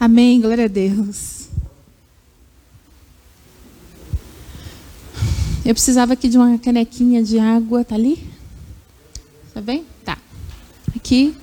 [0.00, 1.50] Amém, glória a Deus.
[5.62, 8.18] Eu precisava aqui de uma canequinha de água, tá ali?
[9.52, 9.84] Tá bem?
[10.02, 10.16] Tá.
[10.96, 11.36] Aqui.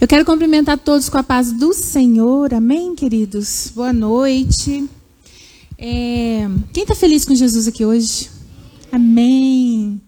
[0.00, 2.54] Eu quero cumprimentar todos com a paz do Senhor.
[2.54, 3.72] Amém, queridos?
[3.74, 4.88] Boa noite.
[5.76, 6.48] É...
[6.72, 8.35] Quem está feliz com Jesus aqui hoje?
[8.96, 10.00] Amém.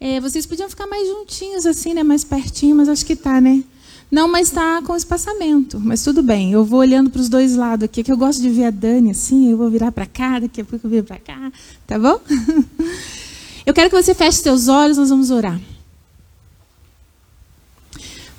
[0.00, 2.02] É, vocês podiam ficar mais juntinhos assim, né?
[2.02, 3.62] Mais pertinho, mas acho que tá, né?
[4.10, 5.78] Não, mas está com espaçamento.
[5.78, 6.50] Mas tudo bem.
[6.50, 9.10] Eu vou olhando para os dois lados aqui, que eu gosto de ver a Dani
[9.10, 9.50] assim.
[9.50, 11.52] Eu vou virar para cá, daqui a pouco eu viro para cá.
[11.86, 12.18] Tá bom?
[13.64, 15.60] Eu quero que você feche seus olhos, nós vamos orar.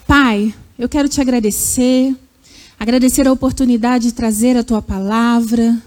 [0.06, 2.14] Pai, eu quero te agradecer,
[2.78, 5.82] agradecer a oportunidade de trazer a tua palavra,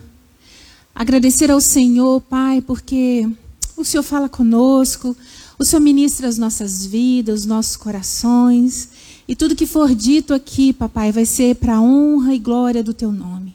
[0.95, 3.29] agradecer ao Senhor, Pai, porque
[3.77, 5.17] o Senhor fala conosco,
[5.59, 8.89] o Senhor ministra as nossas vidas, os nossos corações.
[9.29, 12.95] E tudo que for dito aqui, papai, vai ser para a honra e glória do
[12.95, 13.55] teu nome.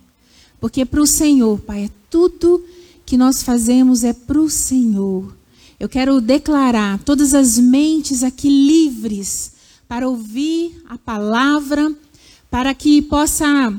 [0.60, 2.64] Porque para o Senhor, Pai, é tudo
[3.06, 5.36] que nós fazemos é para o Senhor.
[5.80, 9.54] Eu quero declarar todas as mentes aqui livres
[9.88, 11.92] para ouvir a palavra,
[12.50, 13.74] para que possa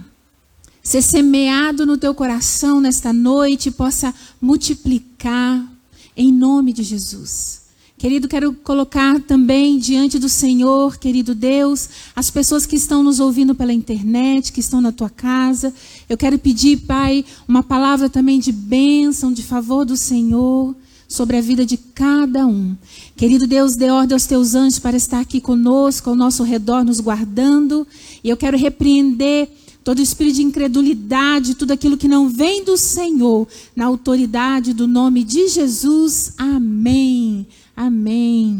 [0.82, 5.71] ser semeado no teu coração nesta noite, possa multiplicar,
[6.16, 7.62] em nome de Jesus.
[8.02, 13.54] Querido, quero colocar também diante do Senhor, querido Deus, as pessoas que estão nos ouvindo
[13.54, 15.72] pela internet, que estão na tua casa.
[16.08, 20.74] Eu quero pedir, Pai, uma palavra também de bênção, de favor do Senhor
[21.06, 22.74] sobre a vida de cada um.
[23.14, 26.98] Querido Deus, dê ordem aos teus anjos para estar aqui conosco, ao nosso redor, nos
[26.98, 27.86] guardando.
[28.24, 29.48] E eu quero repreender
[29.84, 35.24] todo espírito de incredulidade, tudo aquilo que não vem do Senhor, na autoridade do nome
[35.24, 36.34] de Jesus.
[36.38, 37.46] Amém.
[37.76, 38.56] Amém.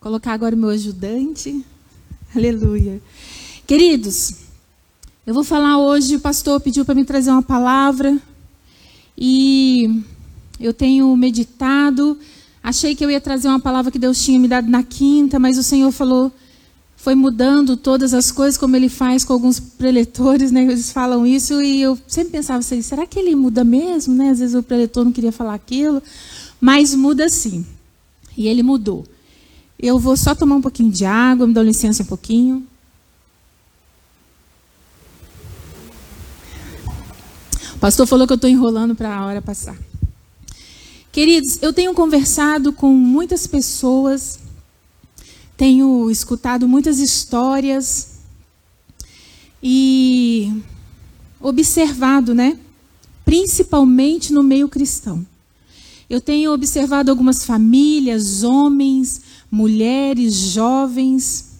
[0.00, 1.64] Vou colocar agora o meu ajudante.
[2.34, 3.00] Aleluia.
[3.66, 4.34] Queridos,
[5.26, 8.16] eu vou falar hoje, o pastor pediu para me trazer uma palavra
[9.16, 10.02] e
[10.58, 12.18] eu tenho meditado.
[12.62, 15.56] Achei que eu ia trazer uma palavra que Deus tinha me dado na quinta, mas
[15.56, 16.32] o Senhor falou
[17.06, 20.64] foi mudando todas as coisas, como ele faz com alguns preletores, né?
[20.64, 24.30] Eles falam isso e eu sempre pensava assim, será que ele muda mesmo, né?
[24.30, 26.02] Às vezes o preletor não queria falar aquilo,
[26.60, 27.64] mas muda sim.
[28.36, 29.06] E ele mudou.
[29.78, 32.66] Eu vou só tomar um pouquinho de água, me dá licença um pouquinho.
[37.72, 39.78] O pastor falou que eu estou enrolando para a hora passar.
[41.12, 44.40] Queridos, eu tenho conversado com muitas pessoas
[45.56, 48.16] tenho escutado muitas histórias
[49.62, 50.62] e
[51.40, 52.58] observado, né?
[53.24, 55.26] Principalmente no meio cristão.
[56.08, 61.56] Eu tenho observado algumas famílias, homens, mulheres, jovens,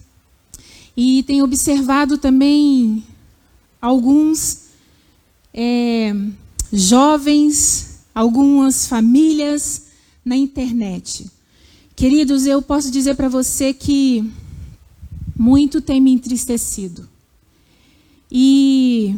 [0.95, 3.03] e tenho observado também
[3.81, 4.67] alguns
[5.53, 6.15] é,
[6.71, 9.87] jovens, algumas famílias
[10.23, 11.29] na internet.
[11.97, 14.23] Queridos, eu posso dizer para você que
[15.35, 17.09] muito tem me entristecido.
[18.31, 19.15] E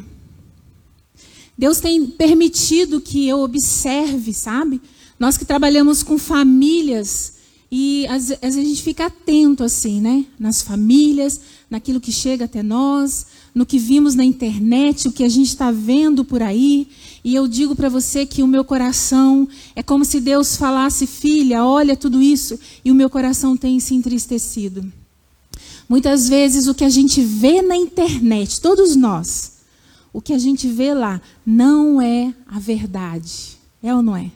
[1.58, 4.82] Deus tem permitido que eu observe, sabe?
[5.20, 7.34] Nós que trabalhamos com famílias,
[7.72, 10.26] e às, vezes a gente fica atento assim, né?
[10.40, 15.30] Nas famílias, naquilo que chega até nós, no que vimos na internet, o que a
[15.30, 16.88] gente está vendo por aí.
[17.24, 21.64] E eu digo para você que o meu coração é como se Deus falasse, filha,
[21.64, 24.92] olha tudo isso, e o meu coração tem se entristecido.
[25.88, 29.60] Muitas vezes o que a gente vê na internet, todos nós,
[30.12, 33.60] o que a gente vê lá não é a verdade.
[33.82, 34.32] É ou não é?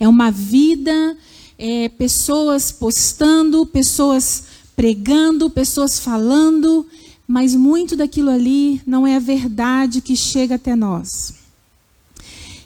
[0.00, 1.16] É uma vida,
[1.58, 4.44] é, pessoas postando, pessoas
[4.76, 6.86] pregando, pessoas falando,
[7.26, 11.34] mas muito daquilo ali não é a verdade que chega até nós.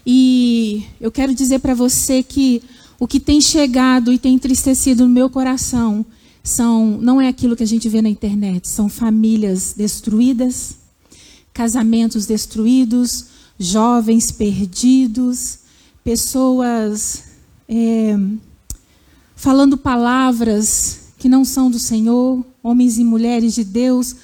[0.07, 2.63] E eu quero dizer para você que
[3.01, 6.05] o que tem chegado e tem entristecido no meu coração
[6.45, 10.77] são não é aquilo que a gente vê na internet, são famílias destruídas,
[11.53, 13.27] casamentos destruídos,
[13.59, 15.61] jovens perdidos,
[16.05, 17.25] pessoas
[17.69, 18.19] é,
[19.43, 24.15] falando palavras que não são do Senhor, homens e mulheres de Deus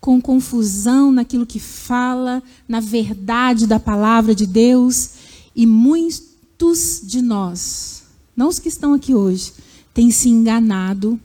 [0.00, 5.10] com confusão naquilo que fala, na verdade da palavra de Deus.
[5.54, 8.04] E muitos de nós,
[8.36, 9.52] não os que estão aqui hoje,
[9.92, 11.18] têm se enganado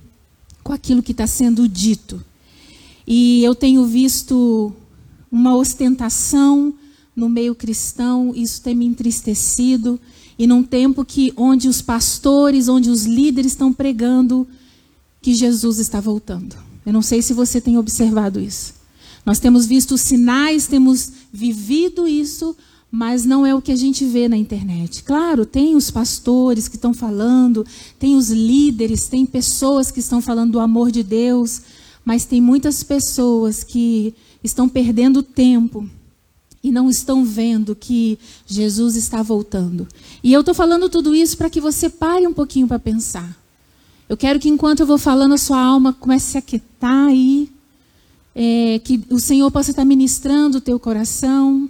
[0.63, 2.25] com aquilo que está sendo dito.
[3.05, 4.73] E eu tenho visto
[5.31, 6.73] uma ostentação
[7.15, 9.99] no meio cristão, isso tem me entristecido.
[10.37, 14.47] E num tempo que onde os pastores, onde os líderes estão pregando
[15.21, 16.55] que Jesus está voltando.
[16.85, 18.73] Eu não sei se você tem observado isso.
[19.25, 22.55] Nós temos visto sinais, temos vivido isso,
[22.91, 25.03] mas não é o que a gente vê na internet.
[25.03, 27.65] Claro, tem os pastores que estão falando,
[27.97, 31.61] tem os líderes, tem pessoas que estão falando do amor de Deus,
[32.03, 34.13] mas tem muitas pessoas que
[34.43, 35.89] estão perdendo tempo
[36.63, 38.17] e não estão vendo que
[38.47, 39.85] Jesus está voltando.
[40.23, 43.37] E eu estou falando tudo isso para que você pare um pouquinho para pensar.
[44.07, 47.49] Eu quero que enquanto eu vou falando, a sua alma comece a se aquietar aí,
[48.33, 51.69] é, que o Senhor possa estar ministrando o teu coração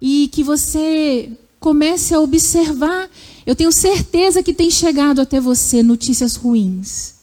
[0.00, 3.08] e que você comece a observar.
[3.46, 7.14] Eu tenho certeza que tem chegado até você notícias ruins,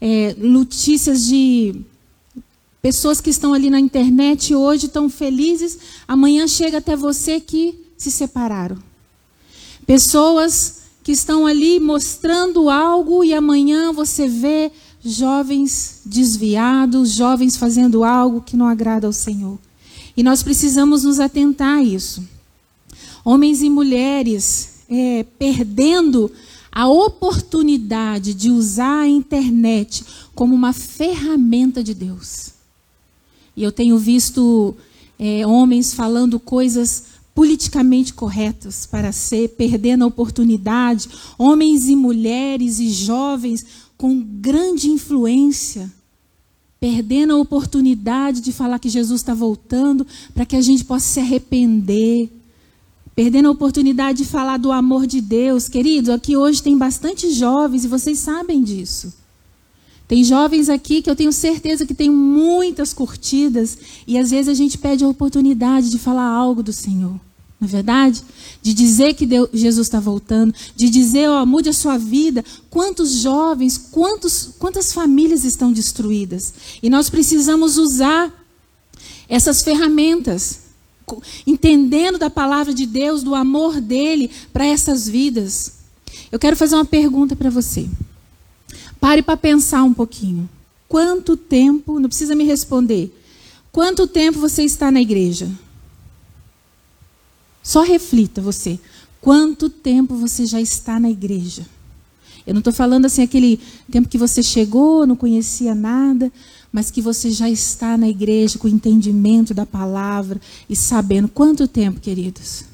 [0.00, 1.84] é, notícias de
[2.82, 8.10] Pessoas que estão ali na internet hoje estão felizes, amanhã chega até você que se
[8.10, 8.76] separaram.
[9.86, 18.40] Pessoas que estão ali mostrando algo e amanhã você vê jovens desviados, jovens fazendo algo
[18.40, 19.60] que não agrada ao Senhor.
[20.16, 22.28] E nós precisamos nos atentar a isso.
[23.24, 26.32] Homens e mulheres é, perdendo
[26.72, 32.61] a oportunidade de usar a internet como uma ferramenta de Deus.
[33.56, 34.74] E eu tenho visto
[35.18, 37.04] é, homens falando coisas
[37.34, 41.08] politicamente corretas para ser, perdendo a oportunidade,
[41.38, 43.64] homens e mulheres e jovens
[43.96, 45.90] com grande influência,
[46.78, 51.20] perdendo a oportunidade de falar que Jesus está voltando para que a gente possa se
[51.20, 52.30] arrepender,
[53.14, 55.68] perdendo a oportunidade de falar do amor de Deus.
[55.68, 59.21] Querido, aqui hoje tem bastante jovens e vocês sabem disso.
[60.12, 64.52] Tem jovens aqui que eu tenho certeza que tem muitas curtidas e às vezes a
[64.52, 67.18] gente pede a oportunidade de falar algo do Senhor.
[67.58, 68.22] Não é verdade?
[68.60, 72.44] De dizer que Deus, Jesus está voltando, de dizer, ó, mude a sua vida.
[72.68, 76.52] Quantos jovens, quantos, quantas famílias estão destruídas?
[76.82, 78.30] E nós precisamos usar
[79.30, 80.58] essas ferramentas,
[81.46, 85.72] entendendo da palavra de Deus, do amor dele para essas vidas.
[86.30, 87.88] Eu quero fazer uma pergunta para você.
[89.02, 90.48] Pare para pensar um pouquinho.
[90.86, 93.12] Quanto tempo, não precisa me responder,
[93.72, 95.50] quanto tempo você está na igreja?
[97.60, 98.78] Só reflita você.
[99.20, 101.66] Quanto tempo você já está na igreja?
[102.46, 103.58] Eu não estou falando assim aquele
[103.90, 106.30] tempo que você chegou, não conhecia nada,
[106.70, 110.40] mas que você já está na igreja com entendimento da palavra
[110.70, 111.26] e sabendo.
[111.26, 112.71] Quanto tempo, queridos?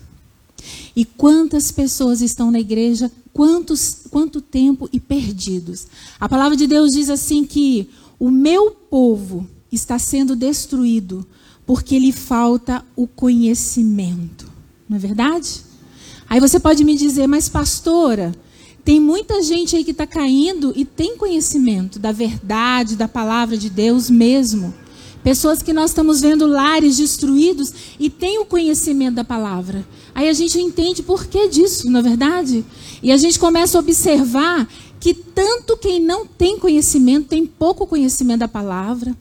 [0.95, 5.87] E quantas pessoas estão na igreja, quantos, quanto tempo e perdidos.
[6.19, 7.89] A palavra de Deus diz assim que
[8.19, 11.27] o meu povo está sendo destruído
[11.67, 14.51] porque lhe falta o conhecimento.
[14.89, 15.61] Não é verdade?
[16.29, 18.35] Aí você pode me dizer, mas pastora,
[18.85, 23.69] tem muita gente aí que está caindo e tem conhecimento da verdade, da palavra de
[23.69, 24.73] Deus mesmo.
[25.29, 27.71] Pessoas que nós estamos vendo lares destruídos
[28.01, 29.87] e têm o conhecimento da palavra.
[30.15, 32.65] Aí a gente entende por que disso, não é verdade?
[33.03, 34.67] E a gente começa a observar
[34.99, 39.15] que tanto quem não tem conhecimento, tem pouco conhecimento da palavra,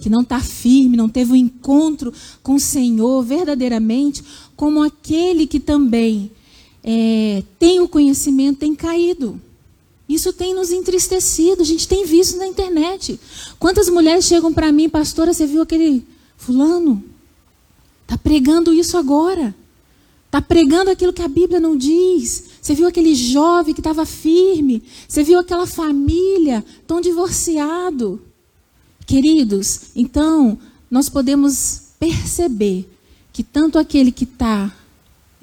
[0.00, 2.12] que não está firme, não teve um encontro
[2.42, 4.24] com o Senhor verdadeiramente,
[4.56, 6.32] como aquele que também
[6.82, 9.40] é, tem o conhecimento, tem caído.
[10.08, 13.18] Isso tem nos entristecido, a gente tem visto na internet.
[13.58, 16.06] Quantas mulheres chegam para mim, pastora, você viu aquele
[16.36, 17.02] fulano?
[18.02, 19.54] Está pregando isso agora.
[20.26, 22.44] Está pregando aquilo que a Bíblia não diz.
[22.60, 24.82] Você viu aquele jovem que estava firme.
[25.08, 28.20] Você viu aquela família tão divorciado.
[29.06, 30.58] Queridos, então,
[30.90, 32.88] nós podemos perceber
[33.32, 34.74] que tanto aquele que está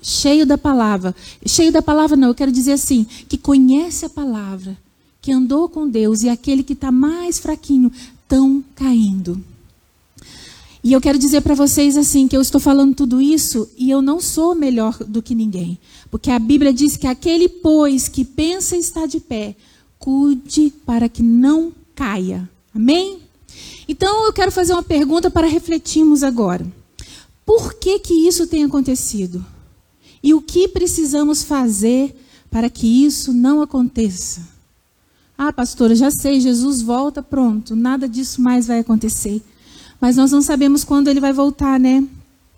[0.02, 1.16] cheio da palavra.
[1.46, 4.78] Cheio da palavra, não, eu quero dizer assim, que conhece a palavra,
[5.22, 7.92] que andou com Deus, e aquele que está mais fraquinho,
[8.24, 9.42] estão caindo.
[10.84, 14.02] E eu quero dizer para vocês assim, que eu estou falando tudo isso e eu
[14.02, 15.78] não sou melhor do que ninguém.
[16.10, 19.56] Porque a Bíblia diz que aquele, pois, que pensa estar de pé,
[20.00, 22.50] cuide para que não caia.
[22.74, 23.20] Amém?
[23.88, 26.66] Então eu quero fazer uma pergunta para refletirmos agora.
[27.46, 29.46] Por que que isso tem acontecido?
[30.24, 32.16] E o que precisamos fazer
[32.50, 34.42] para que isso não aconteça?
[35.38, 39.42] Ah, pastora, já sei, Jesus volta, pronto, nada disso mais vai acontecer.
[40.00, 42.08] Mas nós não sabemos quando ele vai voltar, né?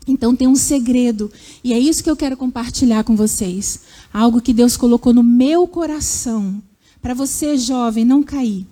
[0.06, 1.32] Então tem um segredo,
[1.64, 3.80] e é isso que eu quero compartilhar com vocês.
[4.14, 6.62] Algo que Deus colocou no meu coração,
[7.02, 8.68] para você jovem não cair.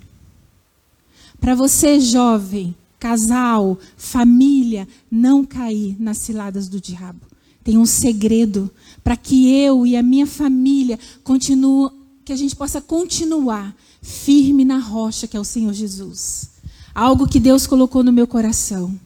[1.40, 7.31] Para você jovem, casal, família, não cair nas ciladas do diabo.
[7.64, 8.70] Tem um segredo
[9.04, 11.90] para que eu e a minha família continue,
[12.24, 16.50] que a gente possa continuar firme na rocha que é o Senhor Jesus.
[16.94, 19.00] Algo que Deus colocou no meu coração.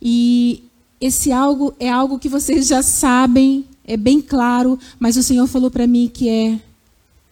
[0.00, 0.64] E
[1.00, 5.70] esse algo é algo que vocês já sabem, é bem claro, mas o Senhor falou
[5.70, 6.60] para mim que é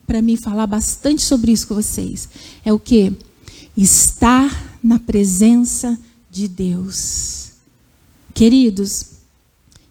[0.07, 2.29] para mim falar bastante sobre isso com vocês.
[2.65, 3.13] É o que?
[3.77, 5.99] Estar na presença
[6.31, 7.51] de Deus.
[8.33, 9.16] Queridos,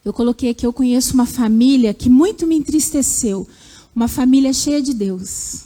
[0.06, 3.48] eu coloquei aqui, eu conheço uma família que muito me entristeceu.
[3.96, 5.64] Uma família cheia de Deus.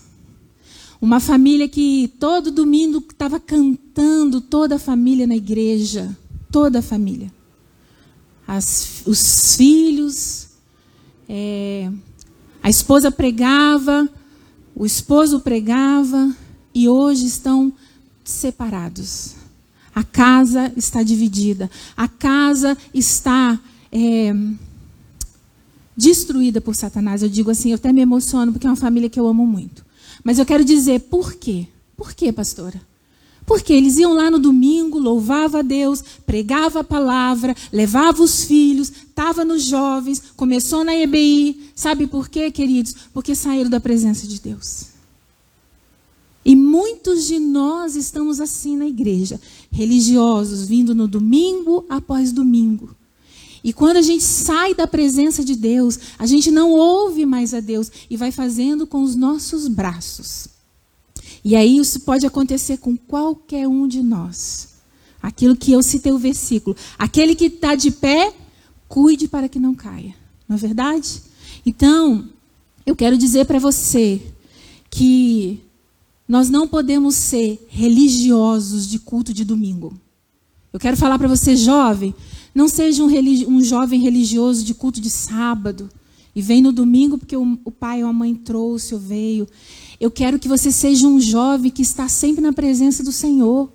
[1.02, 6.18] Uma família que todo domingo estava cantando, toda a família na igreja.
[6.50, 7.30] Toda a família.
[8.48, 10.48] As, os filhos,
[11.28, 11.92] é,
[12.64, 14.08] a esposa pregava,
[14.74, 16.34] o esposo pregava,
[16.74, 17.74] e hoje estão
[18.24, 19.36] separados.
[19.94, 21.70] A casa está dividida.
[21.98, 23.60] A casa está
[23.92, 24.34] é,
[25.96, 27.22] destruída por Satanás.
[27.22, 29.86] Eu digo assim, eu até me emociono porque é uma família que eu amo muito.
[30.24, 31.68] Mas eu quero dizer por quê?
[31.96, 32.82] Por quê, pastora?
[33.46, 38.90] Porque eles iam lá no domingo, louvava a Deus, pregava a palavra, levava os filhos,
[38.90, 41.72] estava nos jovens, começou na EBI.
[41.76, 42.96] Sabe por quê, queridos?
[43.12, 44.90] Porque saíram da presença de Deus.
[46.46, 49.42] E muitos de nós estamos assim na igreja,
[49.72, 52.96] religiosos, vindo no domingo após domingo.
[53.64, 57.60] E quando a gente sai da presença de Deus, a gente não ouve mais a
[57.60, 60.48] Deus e vai fazendo com os nossos braços.
[61.44, 64.70] E aí isso pode acontecer com qualquer um de nós.
[65.22, 66.76] Aquilo que eu citei o versículo.
[66.98, 68.34] Aquele que está de pé,
[68.88, 70.16] cuide para que não caia.
[70.48, 71.22] Não é verdade?
[71.66, 72.30] Então,
[72.86, 74.22] eu quero dizer para você
[74.90, 75.62] que
[76.28, 80.00] nós não podemos ser religiosos de culto de domingo.
[80.72, 82.14] Eu quero falar para você, jovem,
[82.60, 83.08] não seja um,
[83.48, 85.90] um, jovem religioso de culto de sábado
[86.36, 89.48] e vem no domingo porque o, o pai ou a mãe trouxe ou veio.
[89.98, 93.72] Eu quero que você seja um jovem que está sempre na presença do Senhor.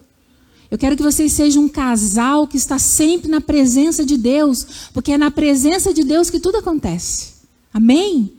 [0.71, 5.13] Eu quero que vocês sejam um casal que está sempre na presença de Deus, porque
[5.13, 7.37] é na presença de Deus que tudo acontece.
[7.73, 8.35] Amém?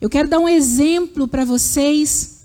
[0.00, 2.44] Eu quero dar um exemplo para vocês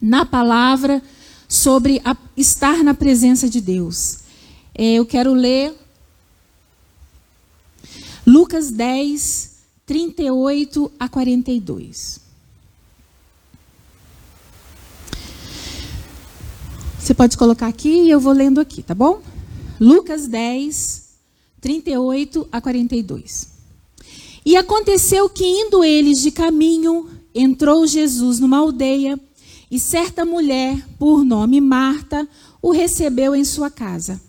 [0.00, 1.02] na palavra
[1.46, 4.20] sobre a, estar na presença de Deus.
[4.74, 5.74] É, eu quero ler
[8.26, 9.52] Lucas 10,
[9.86, 12.18] 38 a 42.
[16.98, 19.22] Você pode colocar aqui e eu vou lendo aqui, tá bom?
[19.78, 21.04] Lucas 10,
[21.60, 23.48] 38 a 42.
[24.44, 29.20] E aconteceu que, indo eles de caminho, entrou Jesus numa aldeia,
[29.70, 32.28] e certa mulher, por nome Marta,
[32.60, 34.20] o recebeu em sua casa.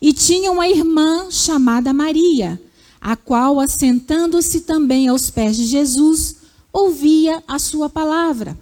[0.00, 2.60] E tinha uma irmã chamada Maria
[3.04, 6.36] a qual, assentando-se também aos pés de Jesus,
[6.72, 8.58] ouvia a sua palavra.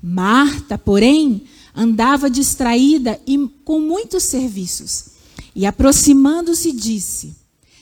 [0.00, 1.42] Marta, porém,
[1.74, 5.06] andava distraída e com muitos serviços.
[5.52, 7.34] E aproximando-se, disse: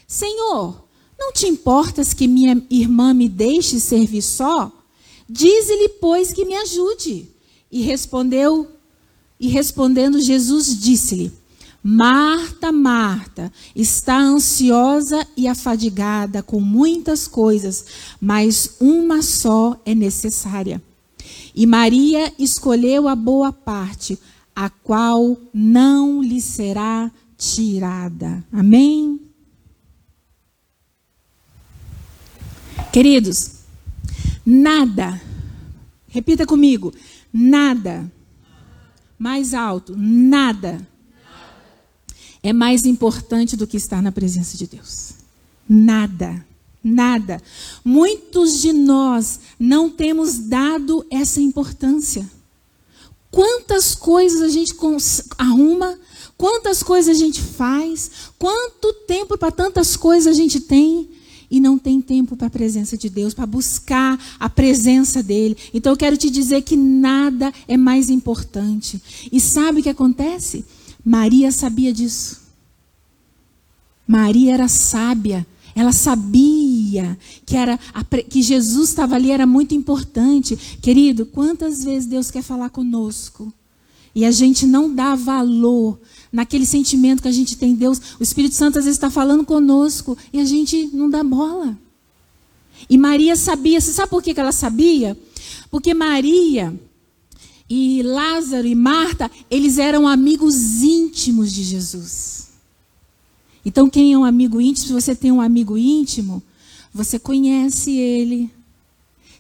[0.09, 0.83] Senhor,
[1.19, 4.73] não te importas que minha irmã me deixe servir só?
[5.29, 7.29] Dize-lhe, pois, que me ajude.
[7.71, 8.67] E respondeu,
[9.39, 11.31] e respondendo Jesus disse-lhe:
[11.83, 17.87] Marta, Marta, está ansiosa e afadigada com muitas coisas,
[18.21, 20.83] mas uma só é necessária.
[21.55, 24.19] E Maria escolheu a boa parte,
[24.55, 28.45] a qual não lhe será tirada.
[28.53, 29.19] Amém?
[32.93, 33.53] Queridos,
[34.45, 35.19] nada,
[36.09, 36.93] repita comigo,
[37.33, 38.11] nada,
[39.19, 40.87] mais alto, nada
[42.43, 45.13] é mais importante do que estar na presença de Deus.
[45.69, 46.45] Nada,
[46.83, 47.43] nada.
[47.85, 52.29] Muitos de nós não temos dado essa importância.
[53.31, 54.75] Quantas coisas a gente
[55.39, 55.99] arruma,
[56.37, 61.09] quantas coisas a gente faz, quanto tempo para tantas coisas a gente tem
[61.51, 65.57] e não tem tempo para a presença de Deus, para buscar a presença dele.
[65.75, 69.01] Então eu quero te dizer que nada é mais importante.
[69.31, 70.65] E sabe o que acontece?
[71.05, 72.41] Maria sabia disso.
[74.07, 75.47] Maria era sábia.
[75.75, 77.17] Ela sabia
[77.47, 77.79] que, era,
[78.29, 80.57] que Jesus estava ali, era muito importante.
[80.83, 83.53] Querido, quantas vezes Deus quer falar conosco
[84.15, 85.99] e a gente não dá valor
[86.33, 88.01] naquele sentimento que a gente tem Deus.
[88.19, 91.79] O Espírito Santo às vezes está falando conosco e a gente não dá bola.
[92.89, 95.17] E Maria sabia, você sabe por que ela sabia?
[95.71, 96.75] Porque Maria
[97.71, 102.49] e Lázaro e Marta, eles eram amigos íntimos de Jesus.
[103.65, 106.43] Então, quem é um amigo íntimo, se você tem um amigo íntimo,
[106.93, 108.51] você conhece ele.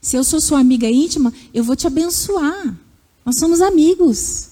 [0.00, 2.78] Se eu sou sua amiga íntima, eu vou te abençoar.
[3.26, 4.50] Nós somos amigos.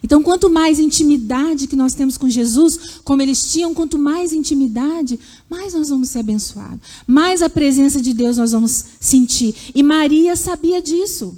[0.00, 5.18] Então, quanto mais intimidade que nós temos com Jesus, como eles tinham, quanto mais intimidade,
[5.50, 6.78] mais nós vamos ser abençoados.
[7.04, 9.56] Mais a presença de Deus nós vamos sentir.
[9.74, 11.36] E Maria sabia disso.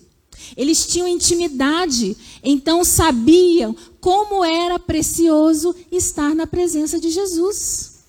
[0.57, 8.01] Eles tinham intimidade, então sabiam como era precioso estar na presença de Jesus.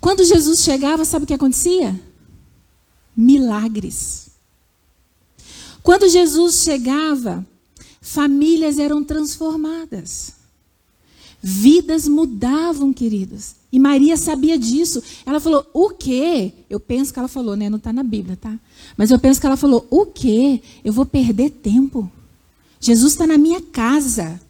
[0.00, 1.98] Quando Jesus chegava, sabe o que acontecia?
[3.16, 4.28] Milagres.
[5.82, 7.46] Quando Jesus chegava,
[8.00, 10.34] famílias eram transformadas.
[11.42, 13.54] Vidas mudavam, queridos.
[13.70, 15.02] E Maria sabia disso.
[15.24, 16.52] Ela falou: O quê?
[16.68, 17.70] Eu penso que ela falou, né?
[17.70, 18.58] Não está na Bíblia, tá?
[18.96, 20.62] Mas eu penso que ela falou: O quê?
[20.84, 22.10] Eu vou perder tempo.
[22.80, 24.40] Jesus está na minha casa.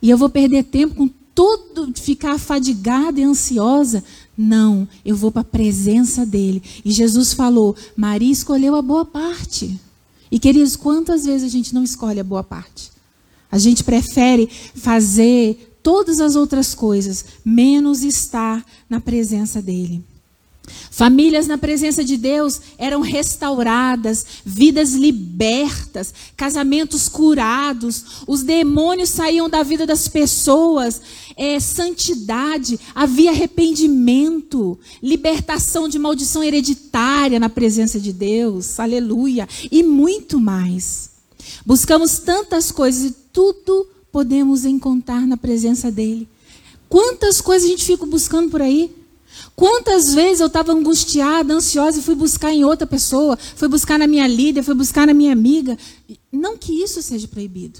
[0.00, 4.02] E eu vou perder tempo com tudo, ficar fadigada e ansiosa.
[4.36, 6.62] Não, eu vou para a presença dele.
[6.84, 9.78] E Jesus falou: Maria escolheu a boa parte.
[10.30, 12.90] E queridos, quantas vezes a gente não escolhe a boa parte?
[13.50, 20.02] A gente prefere fazer todas as outras coisas, menos estar na presença dele.
[20.90, 29.62] Famílias na presença de Deus eram restauradas, vidas libertas, casamentos curados, os demônios saíam da
[29.62, 31.00] vida das pessoas,
[31.36, 40.38] é, santidade, havia arrependimento, libertação de maldição hereditária na presença de Deus, aleluia, e muito
[40.38, 41.10] mais.
[41.66, 46.28] Buscamos tantas coisas e tudo podemos encontrar na presença dEle.
[46.88, 49.01] Quantas coisas a gente fica buscando por aí?
[49.62, 54.08] Quantas vezes eu estava angustiada, ansiosa e fui buscar em outra pessoa, fui buscar na
[54.08, 55.78] minha líder, fui buscar na minha amiga.
[56.32, 57.78] Não que isso seja proibido.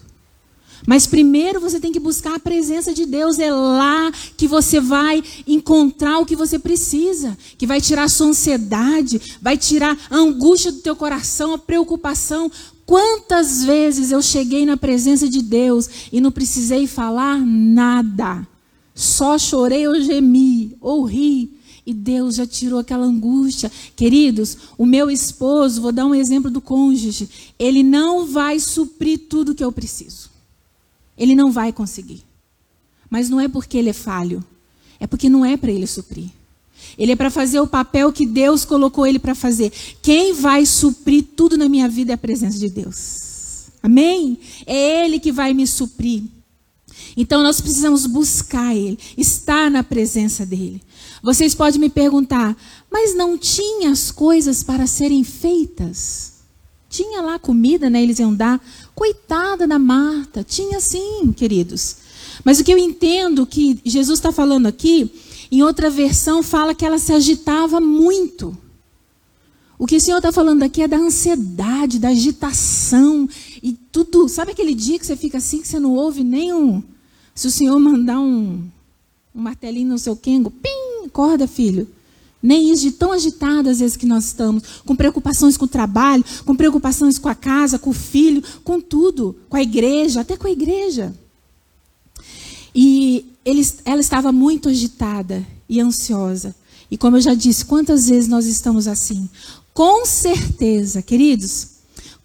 [0.86, 3.40] Mas primeiro você tem que buscar a presença de Deus.
[3.40, 8.28] É lá que você vai encontrar o que você precisa, que vai tirar a sua
[8.28, 12.48] ansiedade, vai tirar a angústia do teu coração, a preocupação.
[12.86, 18.46] Quantas vezes eu cheguei na presença de Deus e não precisei falar nada.
[18.94, 21.60] Só chorei ou gemi, ou ri.
[21.84, 23.70] E Deus já tirou aquela angústia.
[23.96, 29.54] Queridos, o meu esposo, vou dar um exemplo do cônjuge, ele não vai suprir tudo
[29.54, 30.30] que eu preciso.
[31.18, 32.22] Ele não vai conseguir.
[33.10, 34.44] Mas não é porque ele é falho,
[34.98, 36.30] é porque não é para ele suprir.
[36.96, 39.72] Ele é para fazer o papel que Deus colocou ele para fazer.
[40.02, 43.68] Quem vai suprir tudo na minha vida é a presença de Deus.
[43.82, 44.38] Amém?
[44.66, 46.22] É Ele que vai me suprir.
[47.16, 50.82] Então nós precisamos buscar Ele, estar na presença dEle.
[51.22, 52.56] Vocês podem me perguntar,
[52.90, 56.32] mas não tinha as coisas para serem feitas?
[56.88, 58.02] Tinha lá comida, né?
[58.02, 58.60] Eles iam dar.
[58.94, 61.96] Coitada da Marta, tinha sim, queridos.
[62.44, 65.10] Mas o que eu entendo que Jesus está falando aqui,
[65.50, 68.56] em outra versão fala que ela se agitava muito.
[69.78, 73.28] O que o Senhor está falando aqui é da ansiedade, da agitação
[73.62, 74.28] e tudo.
[74.28, 76.82] Sabe aquele dia que você fica assim, que você não ouve nem um.
[77.34, 78.62] Se o Senhor mandar um,
[79.34, 81.88] um martelinho no seu quengo, pim, acorda, filho.
[82.42, 86.24] Nem isso de tão agitado às vezes que nós estamos, com preocupações com o trabalho,
[86.44, 90.48] com preocupações com a casa, com o filho, com tudo, com a igreja, até com
[90.48, 91.14] a igreja.
[92.74, 96.54] E ele, ela estava muito agitada e ansiosa.
[96.90, 99.28] E como eu já disse, quantas vezes nós estamos assim?
[99.72, 101.68] Com certeza, queridos,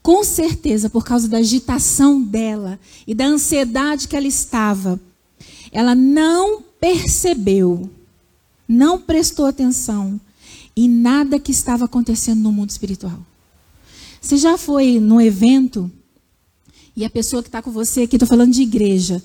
[0.07, 4.97] com certeza, por causa da agitação dela e da ansiedade que ela estava,
[5.69, 7.89] ela não percebeu
[8.65, 10.17] não prestou atenção
[10.77, 13.19] em nada que estava acontecendo no mundo espiritual.
[14.21, 15.91] Você já foi num evento
[16.95, 19.21] e a pessoa que está com você aqui, estou falando de igreja,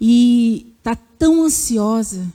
[0.00, 2.26] e está tão ansiosa,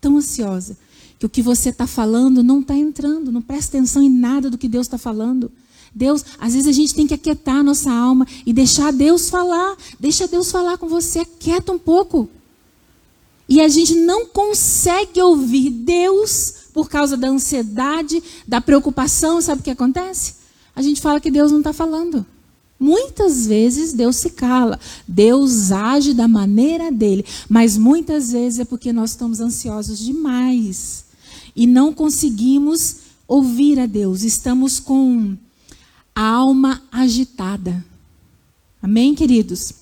[0.00, 0.78] tão ansiosa,
[1.18, 4.56] que o que você está falando não está entrando, não presta atenção em nada do
[4.56, 5.50] que Deus está falando.
[5.94, 9.76] Deus, às vezes a gente tem que aquietar a nossa alma e deixar Deus falar.
[9.98, 12.28] Deixa Deus falar com você, aquieta um pouco.
[13.48, 19.40] E a gente não consegue ouvir Deus por causa da ansiedade, da preocupação.
[19.40, 20.34] Sabe o que acontece?
[20.74, 22.24] A gente fala que Deus não está falando.
[22.78, 28.90] Muitas vezes Deus se cala, Deus age da maneira dele, mas muitas vezes é porque
[28.90, 31.04] nós estamos ansiosos demais
[31.54, 32.96] e não conseguimos
[33.28, 35.36] ouvir a Deus, estamos com
[36.14, 37.84] a alma agitada.
[38.82, 39.72] Amém, queridos?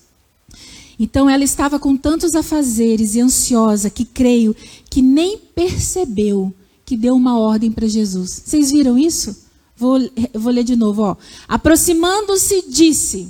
[0.98, 4.54] Então ela estava com tantos afazeres e ansiosa que creio
[4.90, 6.52] que nem percebeu
[6.84, 8.42] que deu uma ordem para Jesus.
[8.44, 9.36] Vocês viram isso?
[9.76, 9.98] Vou,
[10.34, 11.16] vou ler de novo.
[11.46, 13.28] Aproximando-se, disse: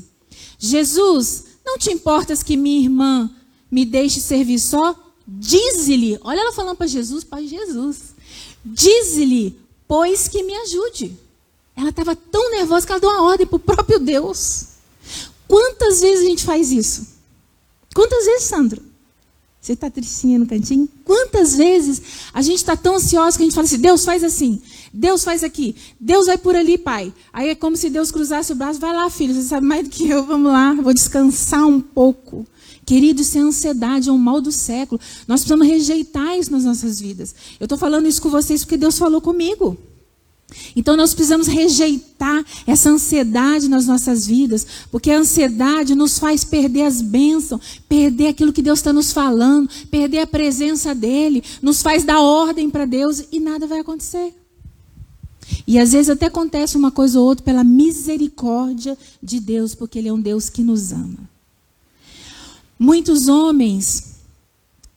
[0.59, 3.31] Jesus, não te importas que minha irmã
[3.71, 4.95] me deixe servir só?
[5.27, 8.15] Dize-lhe, olha ela falando para Jesus, para Jesus.
[8.65, 9.59] Dize-lhe
[9.89, 11.17] pois que me ajude.
[11.79, 14.65] Ela estava tão nervosa que ela deu uma ordem para o próprio Deus.
[15.47, 17.07] Quantas vezes a gente faz isso?
[17.95, 18.83] Quantas vezes, Sandro?
[19.61, 20.89] Você está tristinha no cantinho?
[21.05, 22.03] Quantas vezes
[22.35, 24.61] a gente está tão ansioso que a gente fala assim: Deus faz assim,
[24.93, 27.15] Deus faz aqui, Deus vai por ali, pai.
[27.33, 29.91] Aí é como se Deus cruzasse o braço: vai lá, filho, você sabe mais do
[29.91, 32.45] que eu, vamos lá, vou descansar um pouco.
[32.85, 35.01] Querido, isso é ansiedade, é um mal do século.
[35.29, 37.35] Nós precisamos rejeitar isso nas nossas vidas.
[37.61, 39.79] Eu estou falando isso com vocês porque Deus falou comigo.
[40.75, 46.83] Então nós precisamos rejeitar essa ansiedade nas nossas vidas, porque a ansiedade nos faz perder
[46.83, 52.05] as bênçãos, perder aquilo que Deus está nos falando, perder a presença dEle, nos faz
[52.05, 54.35] dar ordem para Deus e nada vai acontecer.
[55.67, 60.09] E às vezes até acontece uma coisa ou outra pela misericórdia de Deus, porque Ele
[60.09, 61.29] é um Deus que nos ama.
[62.79, 64.15] Muitos homens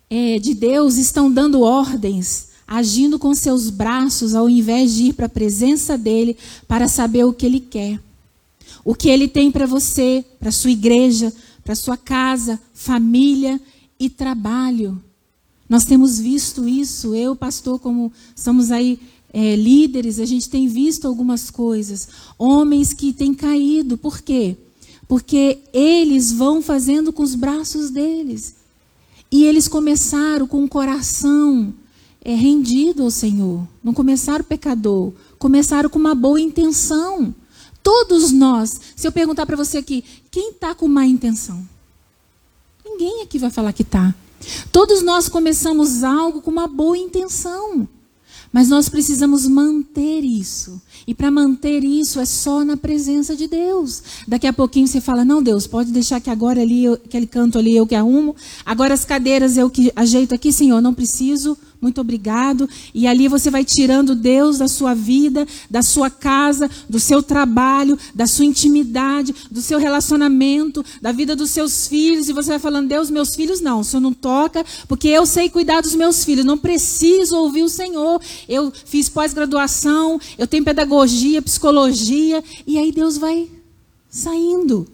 [0.09, 5.25] é, de Deus estão dando ordens, agindo com seus braços, ao invés de ir para
[5.25, 7.99] a presença dele para saber o que ele quer.
[8.83, 13.59] O que ele tem para você, para sua igreja, para sua casa, família
[13.99, 15.01] e trabalho.
[15.69, 18.99] Nós temos visto isso, eu, pastor, como somos aí
[19.33, 22.07] é, líderes, a gente tem visto algumas coisas.
[22.37, 24.57] Homens que têm caído, por quê?
[25.11, 28.55] porque eles vão fazendo com os braços deles.
[29.29, 31.73] E eles começaram com o coração
[32.23, 33.67] é, rendido ao Senhor.
[33.83, 37.33] Não começaram pecador, começaram com uma boa intenção.
[37.83, 41.67] Todos nós, se eu perguntar para você aqui, quem está com má intenção?
[42.85, 44.13] Ninguém aqui vai falar que está.
[44.71, 47.87] Todos nós começamos algo com uma boa intenção.
[48.53, 50.81] Mas nós precisamos manter isso.
[51.07, 54.03] E para manter isso é só na presença de Deus.
[54.27, 57.75] Daqui a pouquinho você fala: Não, Deus, pode deixar que agora ali, aquele canto ali
[57.75, 58.35] eu que arrumo.
[58.65, 62.69] Agora as cadeiras eu que ajeito aqui, Senhor, não preciso muito obrigado.
[62.93, 67.97] E ali você vai tirando Deus da sua vida, da sua casa, do seu trabalho,
[68.13, 72.29] da sua intimidade, do seu relacionamento, da vida dos seus filhos.
[72.29, 75.49] E você vai falando, Deus, meus filhos não, o Senhor não toca, porque eu sei
[75.49, 76.45] cuidar dos meus filhos.
[76.45, 78.21] Não preciso ouvir o Senhor.
[78.47, 82.43] Eu fiz pós-graduação, eu tenho pedagogia, psicologia.
[82.67, 83.49] E aí Deus vai
[84.07, 84.87] saindo.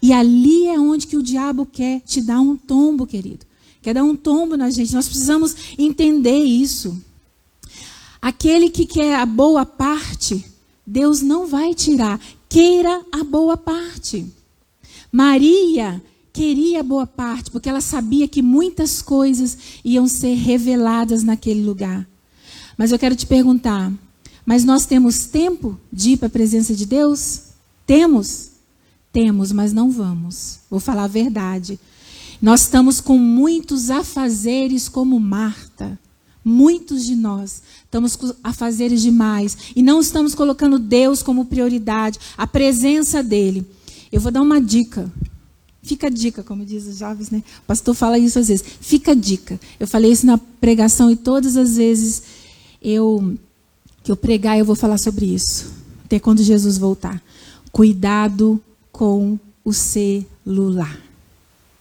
[0.00, 3.51] E ali é onde que o diabo quer te dar um tombo, querido
[3.82, 4.94] quer dar um tombo na gente.
[4.94, 7.02] Nós precisamos entender isso.
[8.20, 10.44] Aquele que quer a boa parte,
[10.86, 12.20] Deus não vai tirar.
[12.48, 14.26] Queira a boa parte.
[15.10, 21.62] Maria queria a boa parte, porque ela sabia que muitas coisas iam ser reveladas naquele
[21.62, 22.06] lugar.
[22.78, 23.92] Mas eu quero te perguntar:
[24.44, 27.42] mas nós temos tempo de ir para a presença de Deus?
[27.86, 28.50] Temos?
[29.12, 30.60] Temos, mas não vamos.
[30.70, 31.78] Vou falar a verdade.
[32.42, 35.96] Nós estamos com muitos afazeres como Marta.
[36.44, 42.44] Muitos de nós estamos com afazeres demais e não estamos colocando Deus como prioridade, a
[42.48, 43.64] presença dele.
[44.10, 45.08] Eu vou dar uma dica.
[45.84, 47.44] Fica a dica, como diz os jovens, né?
[47.60, 48.64] O pastor fala isso às vezes.
[48.80, 49.60] Fica a dica.
[49.78, 52.24] Eu falei isso na pregação e todas as vezes
[52.82, 53.36] eu
[54.02, 55.70] que eu pregar eu vou falar sobre isso.
[56.04, 57.22] Até quando Jesus voltar.
[57.70, 61.11] Cuidado com o celular.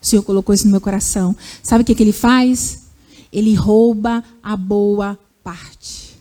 [0.02, 1.36] O Senhor colocou isso no meu coração.
[1.62, 2.84] Sabe o que, que ele faz?
[3.32, 6.18] Ele rouba a boa parte.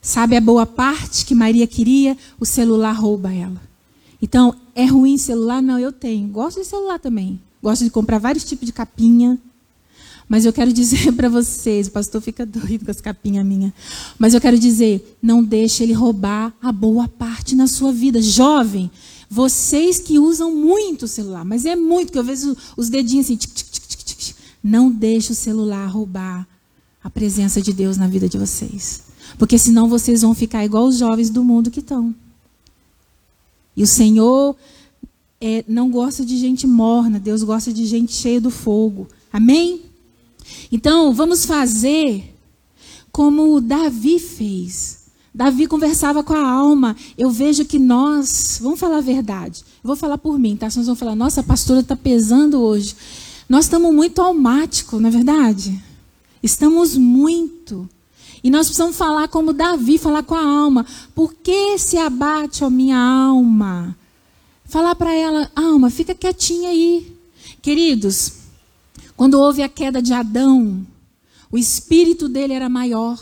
[0.00, 2.16] Sabe a boa parte que Maria queria?
[2.38, 3.60] O celular rouba ela.
[4.20, 5.62] Então, é ruim celular?
[5.62, 6.28] Não, eu tenho.
[6.28, 7.40] Gosto de celular também.
[7.62, 9.38] Gosto de comprar vários tipos de capinha.
[10.28, 13.72] Mas eu quero dizer para vocês, o pastor fica doido com as capinhas minhas.
[14.18, 18.20] Mas eu quero dizer, não deixe ele roubar a boa parte na sua vida.
[18.20, 18.90] Jovem,
[19.28, 23.36] vocês que usam muito o celular, mas é muito, que eu vejo os dedinhos assim,
[23.36, 23.72] tic, tic,
[24.04, 26.46] tic, não deixe o celular roubar
[27.02, 29.02] a presença de Deus na vida de vocês.
[29.38, 32.14] Porque senão vocês vão ficar igual os jovens do mundo que estão.
[33.76, 34.56] E o Senhor
[35.40, 39.06] é, não gosta de gente morna, Deus gosta de gente cheia do fogo.
[39.32, 39.82] Amém?
[40.72, 42.34] Então, vamos fazer
[43.12, 45.07] como Davi fez.
[45.34, 46.96] Davi conversava com a alma.
[47.16, 49.64] Eu vejo que nós, vamos falar a verdade.
[49.82, 50.68] Vou falar por mim, tá?
[50.68, 52.96] Vocês vão falar, nossa, a pastora está pesando hoje.
[53.48, 55.82] Nós estamos muito almáticos, não é verdade?
[56.42, 57.88] Estamos muito.
[58.42, 60.86] E nós precisamos falar como Davi, falar com a alma.
[61.14, 63.96] Por que se abate a minha alma?
[64.64, 67.16] Falar para ela, alma, fica quietinha aí.
[67.62, 68.34] Queridos,
[69.16, 70.86] quando houve a queda de Adão,
[71.50, 73.18] o espírito dele era maior.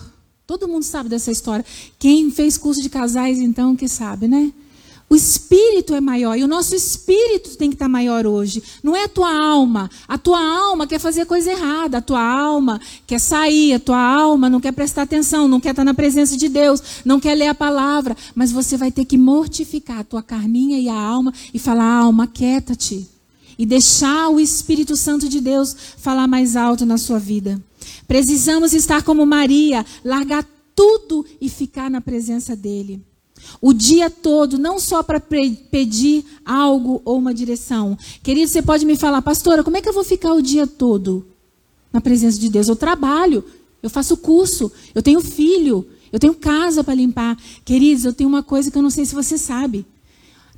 [0.47, 1.65] Todo mundo sabe dessa história.
[1.99, 4.53] Quem fez curso de casais, então, que sabe, né?
[5.09, 8.63] O espírito é maior e o nosso espírito tem que estar maior hoje.
[8.83, 9.89] Não é a tua alma.
[10.07, 11.99] A tua alma quer fazer coisa errada.
[11.99, 13.75] A tua alma quer sair.
[13.75, 17.21] A tua alma não quer prestar atenção, não quer estar na presença de Deus, não
[17.21, 18.17] quer ler a palavra.
[18.35, 22.27] Mas você vai ter que mortificar a tua carninha e a alma e falar: alma,
[22.27, 23.09] quieta-te.
[23.59, 27.61] E deixar o Espírito Santo de Deus falar mais alto na sua vida.
[28.07, 33.03] Precisamos estar como Maria, largar tudo e ficar na presença dele.
[33.61, 37.97] O dia todo, não só para pedir algo ou uma direção.
[38.23, 41.27] Querido, você pode me falar, pastora, como é que eu vou ficar o dia todo
[41.93, 42.69] na presença de Deus?
[42.69, 43.45] Eu trabalho,
[43.83, 47.37] eu faço curso, eu tenho filho, eu tenho casa para limpar.
[47.65, 49.87] Queridos, eu tenho uma coisa que eu não sei se você sabe.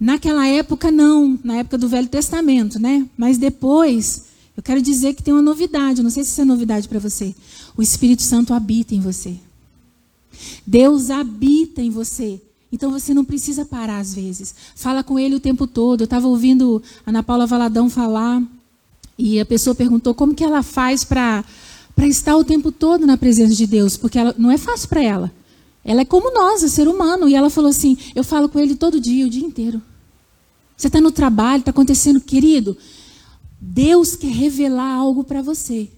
[0.00, 3.06] Naquela época, não, na época do Velho Testamento, né?
[3.16, 4.26] Mas depois,
[4.58, 7.32] eu quero dizer que tem uma novidade, não sei se isso é novidade para você.
[7.76, 9.36] O Espírito Santo habita em você.
[10.66, 12.42] Deus habita em você.
[12.72, 14.52] Então você não precisa parar às vezes.
[14.74, 16.00] Fala com ele o tempo todo.
[16.00, 18.42] Eu estava ouvindo a Ana Paula Valadão falar
[19.16, 21.44] e a pessoa perguntou como que ela faz para
[21.94, 25.04] para estar o tempo todo na presença de Deus, porque ela, não é fácil para
[25.04, 25.32] ela.
[25.84, 27.28] Ela é como nós, é ser humano.
[27.28, 29.80] E ela falou assim: eu falo com ele todo dia, o dia inteiro.
[30.76, 32.76] Você está no trabalho, está acontecendo, querido.
[33.60, 35.88] Deus quer revelar algo para você.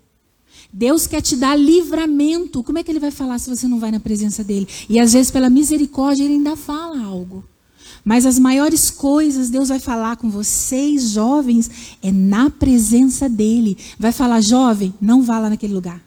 [0.73, 2.63] Deus quer te dar livramento.
[2.63, 4.69] Como é que ele vai falar se você não vai na presença dele?
[4.89, 7.45] E às vezes, pela misericórdia, ele ainda fala algo.
[8.05, 11.71] Mas as maiores coisas Deus vai falar com vocês, jovens,
[12.03, 13.77] é na presença dele.
[13.99, 16.03] Vai falar, jovem, não vá lá naquele lugar.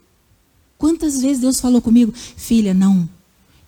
[0.78, 3.08] Quantas vezes Deus falou comigo, filha, não.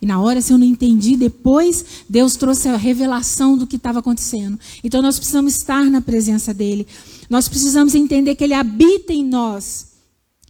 [0.00, 4.00] E na hora, se eu não entendi, depois Deus trouxe a revelação do que estava
[4.00, 4.58] acontecendo.
[4.84, 6.86] Então nós precisamos estar na presença dele.
[7.28, 9.88] Nós precisamos entender que ele habita em nós.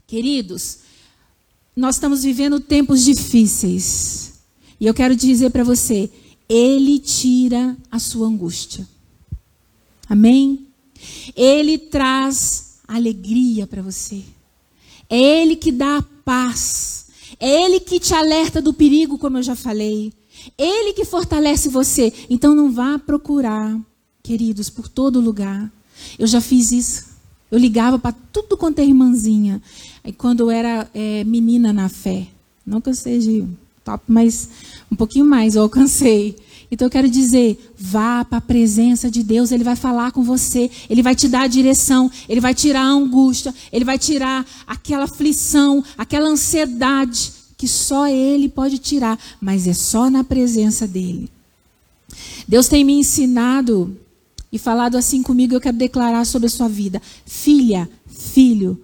[0.06, 0.78] Queridos,
[1.74, 4.34] nós estamos vivendo tempos difíceis.
[4.80, 6.10] E eu quero dizer para você,
[6.48, 8.86] ele tira a sua angústia.
[10.08, 10.66] Amém?
[11.34, 14.22] Ele traz alegria para você.
[15.08, 17.06] É ele que dá a paz.
[17.38, 20.12] É ele que te alerta do perigo, como eu já falei.
[20.56, 22.12] Ele que fortalece você.
[22.30, 23.78] Então não vá procurar,
[24.22, 25.72] queridos, por todo lugar.
[26.18, 27.06] Eu já fiz isso.
[27.50, 29.62] Eu ligava para tudo quanto é irmãzinha.
[30.02, 32.26] Aí quando eu era é, menina na fé,
[32.66, 33.46] não que eu seja
[33.84, 34.48] top, mas
[34.90, 36.36] um pouquinho mais eu alcancei.
[36.70, 40.68] Então eu quero dizer, vá para a presença de Deus, Ele vai falar com você,
[40.90, 45.04] Ele vai te dar a direção, Ele vai tirar a angústia, Ele vai tirar aquela
[45.04, 51.30] aflição, aquela ansiedade que só Ele pode tirar, mas é só na presença dEle.
[52.48, 53.96] Deus tem me ensinado
[54.52, 57.00] e falado assim comigo, eu quero declarar sobre a sua vida.
[57.24, 58.80] Filha, filho,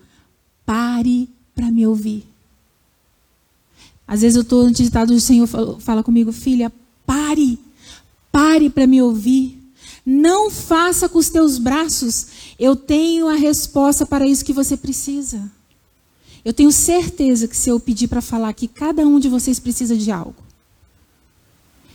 [0.65, 2.25] Pare para me ouvir.
[4.07, 5.47] Às vezes eu estou ditado, o Senhor
[5.81, 6.73] fala comigo, filha,
[7.07, 7.59] pare,
[8.31, 9.59] pare para me ouvir.
[10.05, 12.27] Não faça com os teus braços.
[12.59, 15.51] Eu tenho a resposta para isso que você precisa.
[16.45, 19.97] Eu tenho certeza que se eu pedir para falar que cada um de vocês precisa
[19.97, 20.35] de algo.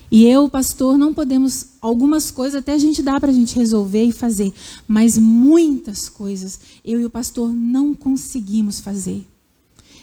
[0.10, 1.68] E eu, pastor, não podemos.
[1.82, 4.54] Algumas coisas até a gente dá para a gente resolver e fazer,
[4.88, 9.26] mas muitas coisas eu e o pastor não conseguimos fazer.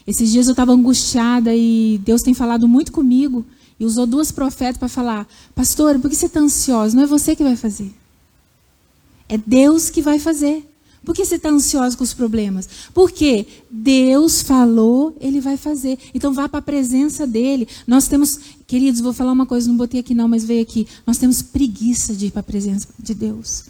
[0.05, 3.43] Esses dias eu estava angustiada e Deus tem falado muito comigo
[3.79, 6.95] e usou duas profetas para falar: Pastor, por que você está ansiosa?
[6.95, 7.91] Não é você que vai fazer.
[9.27, 10.63] É Deus que vai fazer.
[11.05, 12.67] Por que você está ansioso com os problemas?
[12.93, 15.99] Porque Deus falou, Ele vai fazer.
[16.13, 17.67] Então vá para a presença dEle.
[17.85, 20.87] Nós temos, queridos, vou falar uma coisa, não botei aqui não, mas veio aqui.
[21.05, 23.65] Nós temos preguiça de ir para a presença de Deus.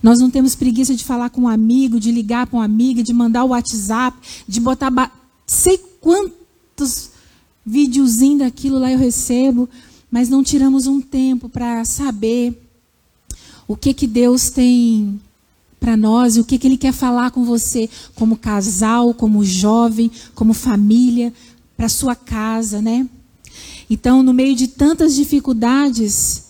[0.00, 3.12] Nós não temos preguiça de falar com um amigo, de ligar para uma amiga, de
[3.12, 4.92] mandar o WhatsApp, de botar
[5.46, 7.10] sei quantos
[7.66, 9.68] videozinhos daquilo lá eu recebo,
[10.08, 12.56] mas não tiramos um tempo para saber
[13.66, 15.20] o que que Deus tem
[15.78, 20.10] para nós e o que, que Ele quer falar com você, como casal, como jovem,
[20.34, 21.32] como família,
[21.76, 23.08] para sua casa, né?
[23.88, 26.44] Então, no meio de tantas dificuldades,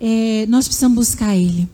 [0.00, 1.68] é, nós precisamos buscar Ele.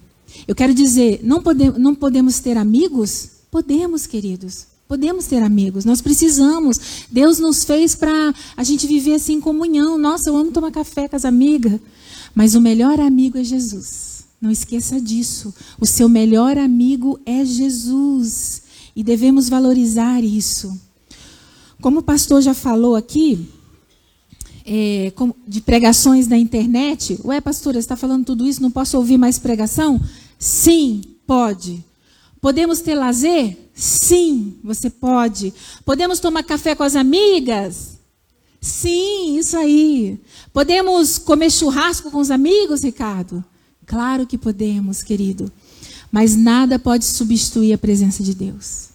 [0.46, 3.30] Eu quero dizer, não, pode, não podemos ter amigos?
[3.50, 4.66] Podemos, queridos.
[4.86, 7.06] Podemos ter amigos, nós precisamos.
[7.10, 9.96] Deus nos fez para a gente viver assim em comunhão.
[9.96, 11.80] Nossa, eu amo tomar café com as amigas.
[12.34, 14.09] Mas o melhor amigo é Jesus.
[14.40, 15.54] Não esqueça disso.
[15.78, 18.62] O seu melhor amigo é Jesus.
[18.96, 20.80] E devemos valorizar isso.
[21.80, 23.48] Como o pastor já falou aqui,
[24.64, 25.12] é,
[25.46, 29.38] de pregações na internet, ué, pastora, você está falando tudo isso, não posso ouvir mais
[29.38, 30.00] pregação?
[30.38, 31.84] Sim, pode.
[32.40, 33.56] Podemos ter lazer?
[33.74, 35.52] Sim, você pode.
[35.84, 37.98] Podemos tomar café com as amigas?
[38.60, 40.18] Sim, isso aí.
[40.52, 43.44] Podemos comer churrasco com os amigos, Ricardo?
[43.90, 45.50] Claro que podemos, querido.
[46.12, 48.90] Mas nada pode substituir a presença de Deus.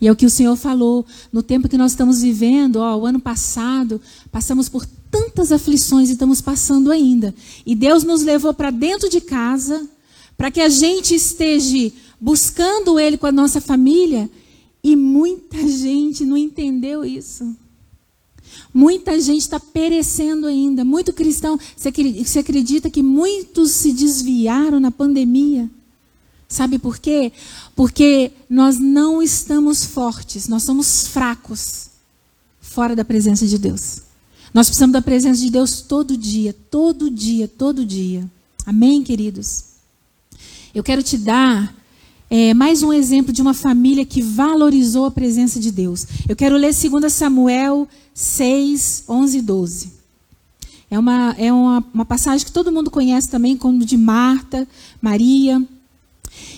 [0.00, 3.04] E é o que o Senhor falou no tempo que nós estamos vivendo, ó, o
[3.04, 4.00] ano passado,
[4.32, 7.34] passamos por tantas aflições e estamos passando ainda.
[7.66, 9.86] E Deus nos levou para dentro de casa,
[10.38, 14.30] para que a gente esteja buscando Ele com a nossa família,
[14.82, 17.54] e muita gente não entendeu isso.
[18.72, 20.84] Muita gente está perecendo ainda.
[20.84, 21.58] Muito cristão.
[21.76, 25.68] Você acredita que muitos se desviaram na pandemia?
[26.48, 27.32] Sabe por quê?
[27.76, 31.90] Porque nós não estamos fortes, nós somos fracos
[32.60, 34.02] fora da presença de Deus.
[34.52, 38.28] Nós precisamos da presença de Deus todo dia, todo dia, todo dia.
[38.66, 39.64] Amém, queridos?
[40.74, 41.72] Eu quero te dar
[42.30, 46.06] é, mais um exemplo de uma família que valorizou a presença de Deus.
[46.28, 49.92] Eu quero ler 2 Samuel 6, 11 e 12.
[50.88, 54.66] É, uma, é uma, uma passagem que todo mundo conhece também, como de Marta,
[55.02, 55.60] Maria.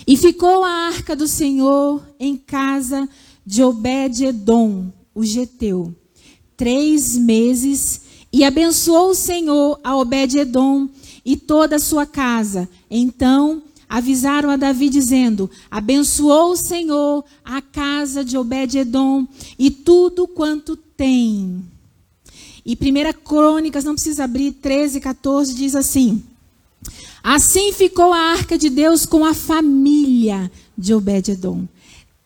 [0.05, 3.09] E ficou a arca do Senhor em casa
[3.43, 5.93] de Obed-Edom, o geteu,
[6.55, 10.87] três meses, e abençoou o Senhor a Obed-Edom
[11.25, 12.69] e toda a sua casa.
[12.91, 19.27] Então avisaram a Davi, dizendo: Abençoou o Senhor a casa de Obed-Edom
[19.57, 21.63] e tudo quanto tem.
[22.65, 26.23] E 1 Crônicas, não precisa abrir, 13, 14, diz assim:
[27.23, 31.67] Assim ficou a arca de Deus com a família de Obed-Edom.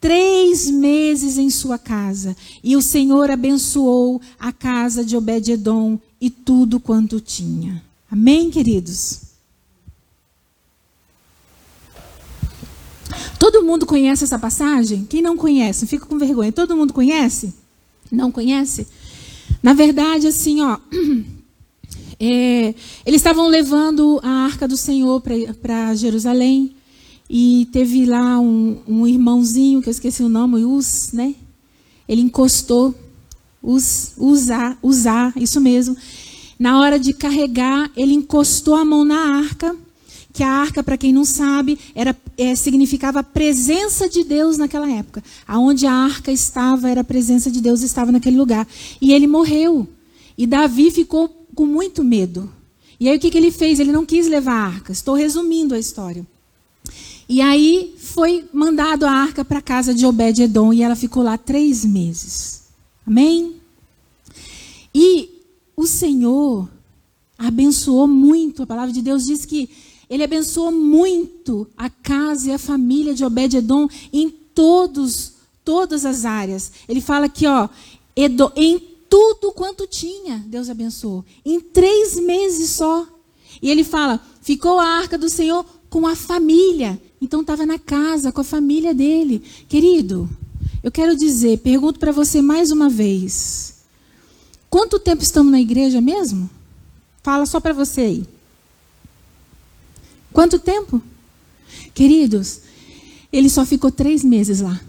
[0.00, 2.34] Três meses em sua casa.
[2.64, 7.82] E o Senhor abençoou a casa de Obed-Edom e tudo quanto tinha.
[8.10, 9.27] Amém, queridos?
[13.38, 15.06] Todo mundo conhece essa passagem?
[15.08, 16.52] Quem não conhece, fica com vergonha.
[16.52, 17.54] Todo mundo conhece?
[18.10, 18.86] Não conhece?
[19.62, 20.78] Na verdade, assim, ó.
[22.20, 22.74] É,
[23.06, 25.22] eles estavam levando a arca do Senhor
[25.62, 26.74] para Jerusalém
[27.30, 31.36] e teve lá um, um, irmãozinho, que eu esqueci o nome, Us, né?
[32.08, 32.92] Ele encostou,
[33.62, 35.96] Us, usar, usar, isso mesmo.
[36.58, 39.76] Na hora de carregar, ele encostou a mão na arca,
[40.38, 44.88] que a arca, para quem não sabe, era, é, significava a presença de Deus naquela
[44.88, 45.20] época.
[45.48, 48.64] Aonde a arca estava, era a presença de Deus estava naquele lugar.
[49.00, 49.88] E ele morreu.
[50.36, 52.48] E Davi ficou com muito medo.
[53.00, 53.80] E aí o que, que ele fez?
[53.80, 54.92] Ele não quis levar a arca.
[54.92, 56.24] Estou resumindo a história.
[57.28, 61.36] E aí foi mandado a arca para a casa de Obed-Edom e ela ficou lá
[61.36, 62.62] três meses.
[63.04, 63.56] Amém?
[64.94, 65.30] E
[65.76, 66.68] o Senhor
[67.36, 68.62] abençoou muito.
[68.62, 69.68] A palavra de Deus diz que
[70.08, 76.72] ele abençoou muito a casa e a família de Obed-Edom em todos, todas as áreas.
[76.88, 77.68] Ele fala aqui, ó,
[78.56, 81.24] em tudo quanto tinha, Deus abençoou.
[81.44, 83.06] Em três meses só.
[83.60, 87.00] E ele fala: ficou a arca do Senhor com a família.
[87.20, 89.42] Então estava na casa, com a família dele.
[89.68, 90.28] Querido,
[90.82, 93.82] eu quero dizer, pergunto para você mais uma vez:
[94.70, 96.48] quanto tempo estamos na igreja mesmo?
[97.22, 98.37] Fala só para você aí.
[100.38, 101.02] Quanto tempo?
[101.92, 102.60] Queridos,
[103.32, 104.80] ele só ficou três meses lá.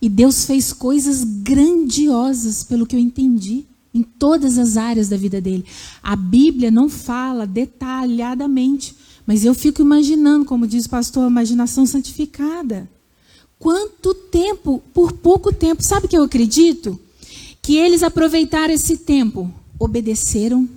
[0.00, 5.40] E Deus fez coisas grandiosas, pelo que eu entendi, em todas as áreas da vida
[5.40, 5.64] dele.
[6.00, 8.94] A Bíblia não fala detalhadamente,
[9.26, 12.88] mas eu fico imaginando, como diz o pastor, imaginação santificada.
[13.58, 16.96] Quanto tempo, por pouco tempo, sabe o que eu acredito?
[17.60, 20.68] Que eles aproveitaram esse tempo, obedeceram,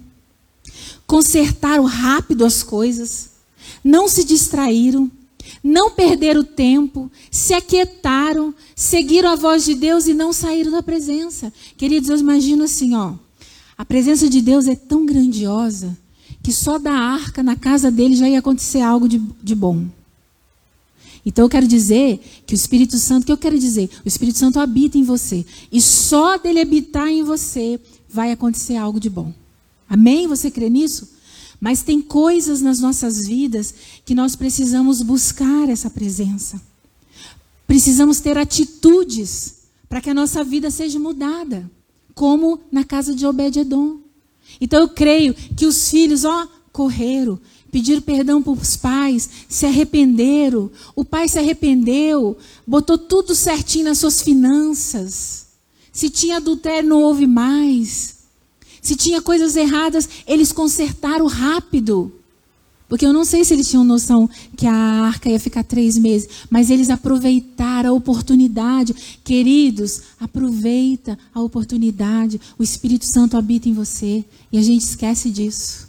[1.09, 3.31] consertaram rápido as coisas,
[3.83, 5.09] não se distraíram,
[5.63, 11.51] não perderam tempo, se aquietaram, seguiram a voz de Deus e não saíram da presença.
[11.75, 13.15] Queridos, eu imagino assim, ó.
[13.75, 15.97] A presença de Deus é tão grandiosa
[16.43, 19.87] que só da arca na casa dele já ia acontecer algo de, de bom.
[21.25, 23.89] Então eu quero dizer que o Espírito Santo, o que eu quero dizer?
[24.05, 25.43] O Espírito Santo habita em você.
[25.71, 29.33] E só dele habitar em você vai acontecer algo de bom.
[29.89, 30.27] Amém?
[30.27, 31.09] Você crê nisso?
[31.59, 33.73] Mas tem coisas nas nossas vidas
[34.05, 36.61] que nós precisamos buscar essa presença.
[37.67, 39.55] Precisamos ter atitudes
[39.89, 41.69] para que a nossa vida seja mudada,
[42.13, 43.99] como na casa de Obed-edom.
[44.61, 47.39] Então eu creio que os filhos, ó, correram,
[47.71, 50.71] pediram perdão para os pais, se arrependeram.
[50.95, 55.47] O pai se arrependeu, botou tudo certinho nas suas finanças.
[55.91, 58.18] Se tinha adultério, não houve mais.
[58.81, 62.13] Se tinha coisas erradas, eles consertaram rápido.
[62.89, 64.27] Porque eu não sei se eles tinham noção
[64.57, 68.95] que a arca ia ficar três meses, mas eles aproveitaram a oportunidade.
[69.23, 72.41] Queridos, aproveita a oportunidade.
[72.57, 75.87] O Espírito Santo habita em você e a gente esquece disso.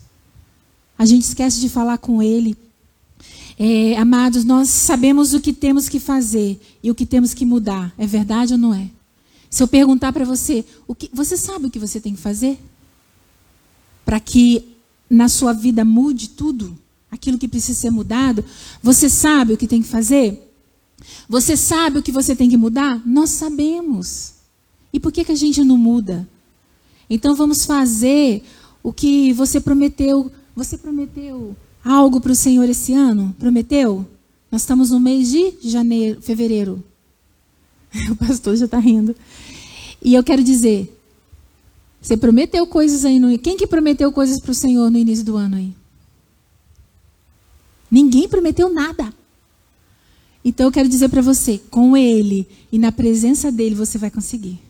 [0.99, 2.55] a gente esquece de falar com Ele.
[3.59, 7.95] É, amados, nós sabemos o que temos que fazer e o que temos que mudar.
[7.97, 8.91] É verdade ou não é?
[9.49, 12.59] Se eu perguntar para você, o que, você sabe o que você tem que fazer?
[14.11, 14.65] Para que
[15.09, 16.77] na sua vida mude tudo,
[17.13, 18.45] aquilo que precisa ser mudado,
[18.83, 20.53] você sabe o que tem que fazer?
[21.29, 23.01] Você sabe o que você tem que mudar?
[23.07, 24.33] Nós sabemos.
[24.93, 26.29] E por que, que a gente não muda?
[27.09, 28.43] Então vamos fazer
[28.83, 30.29] o que você prometeu.
[30.57, 31.55] Você prometeu
[31.85, 33.33] algo para o Senhor esse ano?
[33.39, 34.05] Prometeu?
[34.51, 36.83] Nós estamos no mês de janeiro, fevereiro.
[38.11, 39.15] O pastor já está rindo.
[40.03, 41.00] E eu quero dizer,
[42.01, 43.39] você prometeu coisas aí no.
[43.39, 45.75] Quem que prometeu coisas para o Senhor no início do ano aí?
[47.91, 49.13] Ninguém prometeu nada.
[50.45, 54.70] Então eu quero dizer para você, com Ele e na presença dele você vai conseguir.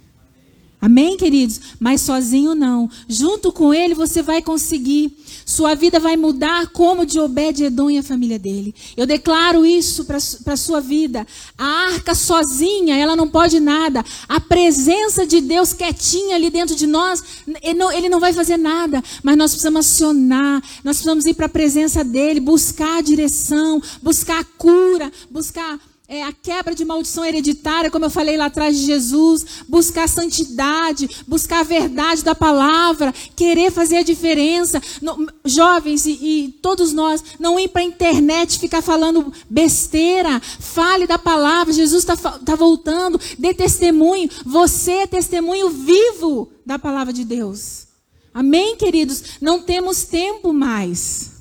[0.81, 1.61] Amém, queridos?
[1.79, 2.89] Mas sozinho não.
[3.07, 5.15] Junto com ele você vai conseguir.
[5.45, 8.75] Sua vida vai mudar como de Obed Edom e a família dele.
[8.97, 11.27] Eu declaro isso para a sua vida.
[11.59, 14.03] A arca sozinha, ela não pode nada.
[14.27, 17.23] A presença de Deus quietinha ali dentro de nós,
[17.63, 19.03] ele não, ele não vai fazer nada.
[19.23, 24.41] Mas nós precisamos acionar, nós precisamos ir para a presença dele, buscar a direção, buscar
[24.41, 25.79] a cura, buscar
[26.11, 31.09] é, a quebra de maldição hereditária, como eu falei lá atrás de Jesus, buscar santidade,
[31.25, 34.83] buscar a verdade da palavra, querer fazer a diferença.
[35.01, 41.07] No, jovens e, e, todos nós, não ir para a internet ficar falando besteira, fale
[41.07, 47.25] da palavra, Jesus está tá voltando, dê testemunho, você é testemunho vivo da palavra de
[47.25, 47.87] Deus.
[48.35, 49.39] Amém, queridos?
[49.41, 51.40] Não temos tempo mais.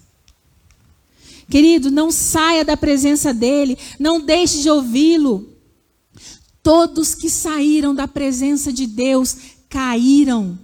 [1.50, 5.58] Querido, não saia da presença dele, não deixe de ouvi-lo.
[6.62, 9.36] Todos que saíram da presença de Deus
[9.68, 10.60] caíram.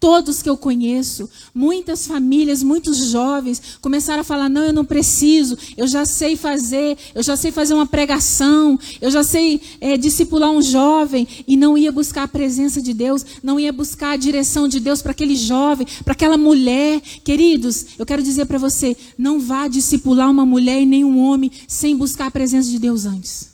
[0.00, 5.58] Todos que eu conheço, muitas famílias, muitos jovens começaram a falar: não, eu não preciso,
[5.76, 10.50] eu já sei fazer, eu já sei fazer uma pregação, eu já sei é, discipular
[10.50, 14.66] um jovem, e não ia buscar a presença de Deus, não ia buscar a direção
[14.66, 17.02] de Deus para aquele jovem, para aquela mulher.
[17.22, 21.52] Queridos, eu quero dizer para você: não vá discipular uma mulher e nem um homem
[21.68, 23.50] sem buscar a presença de Deus antes.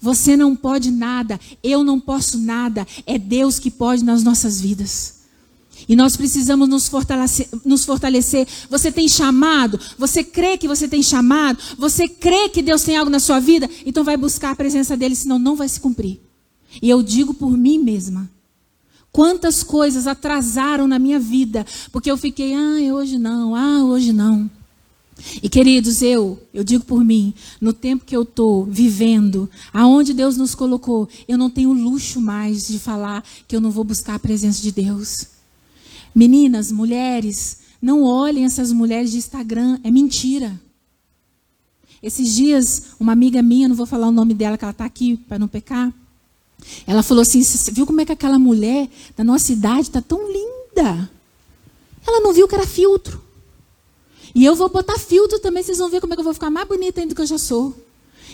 [0.00, 5.13] Você não pode nada, eu não posso nada, é Deus que pode nas nossas vidas.
[5.88, 8.46] E nós precisamos nos fortalecer, nos fortalecer.
[8.70, 9.78] Você tem chamado?
[9.98, 11.58] Você crê que você tem chamado?
[11.78, 13.68] Você crê que Deus tem algo na sua vida?
[13.84, 16.20] Então vai buscar a presença dele, senão não vai se cumprir.
[16.80, 18.30] E eu digo por mim mesma.
[19.12, 24.50] Quantas coisas atrasaram na minha vida, porque eu fiquei, ah, hoje não, ah, hoje não.
[25.40, 30.36] E queridos, eu, eu digo por mim, no tempo que eu estou vivendo, aonde Deus
[30.36, 34.18] nos colocou, eu não tenho luxo mais de falar que eu não vou buscar a
[34.18, 35.33] presença de Deus.
[36.14, 40.60] Meninas, mulheres, não olhem essas mulheres de Instagram, é mentira.
[42.02, 45.16] Esses dias, uma amiga minha, não vou falar o nome dela, que ela está aqui
[45.16, 45.92] para não pecar.
[46.86, 50.20] Ela falou assim: Você viu como é que aquela mulher da nossa idade está tão
[50.30, 51.10] linda?
[52.06, 53.22] Ela não viu que era filtro.
[54.34, 56.50] E eu vou botar filtro também, vocês vão ver como é que eu vou ficar
[56.50, 57.74] mais bonita ainda do que eu já sou.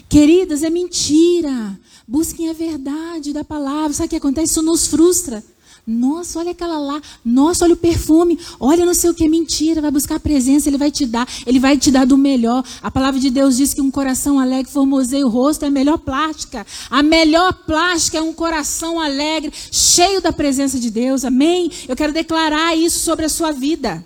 [0.09, 1.79] Queridas, é mentira.
[2.07, 3.93] Busquem a verdade da palavra.
[3.93, 4.53] Sabe o que acontece?
[4.53, 5.45] Isso nos frustra.
[5.91, 7.03] Nossa, olha aquela lá.
[7.25, 8.39] Nossa, olha o perfume.
[8.61, 9.81] Olha não sei o que, mentira.
[9.81, 11.29] Vai buscar a presença, ele vai te dar.
[11.45, 12.65] Ele vai te dar do melhor.
[12.81, 15.99] A palavra de Deus diz que um coração alegre formoseia o rosto, é a melhor
[15.99, 16.65] plástica.
[16.89, 21.25] A melhor plástica é um coração alegre, cheio da presença de Deus.
[21.25, 21.71] Amém?
[21.89, 24.05] Eu quero declarar isso sobre a sua vida.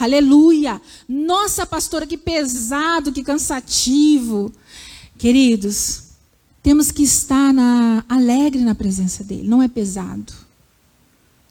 [0.00, 0.80] Aleluia.
[1.08, 4.50] Nossa, pastora, que pesado, que cansativo.
[5.16, 6.04] Queridos,
[6.62, 9.46] temos que estar na, alegre na presença dele.
[9.46, 10.32] Não é pesado.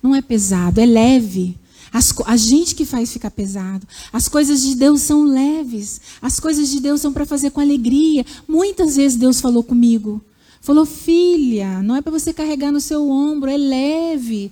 [0.02, 1.58] Não é pesado, é leve.
[1.94, 3.86] As, a gente que faz ficar pesado.
[4.14, 6.00] As coisas de Deus são leves.
[6.22, 8.26] As coisas de Deus são para fazer com alegria.
[8.48, 10.22] Muitas vezes Deus falou comigo.
[10.62, 14.52] Falou, filha, não é para você carregar no seu ombro, é leve.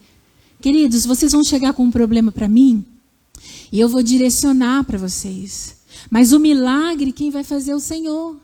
[0.60, 2.84] Queridos, vocês vão chegar com um problema para mim
[3.72, 5.76] e eu vou direcionar para vocês.
[6.10, 8.36] Mas o milagre, quem vai fazer é o Senhor.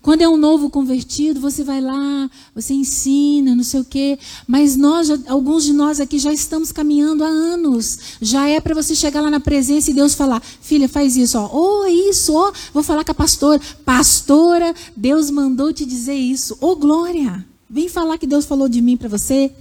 [0.00, 4.18] Quando é um novo convertido, você vai lá, você ensina, não sei o quê.
[4.46, 7.98] Mas nós, alguns de nós aqui já estamos caminhando há anos.
[8.20, 11.50] Já é para você chegar lá na presença e Deus falar: filha, faz isso, ó.
[11.52, 12.48] Oh, é isso, ó.
[12.48, 13.60] Oh, vou falar com a pastora.
[13.84, 16.56] Pastora, Deus mandou te dizer isso.
[16.60, 17.44] Ô, oh, glória.
[17.68, 19.52] Vem falar que Deus falou de mim para você.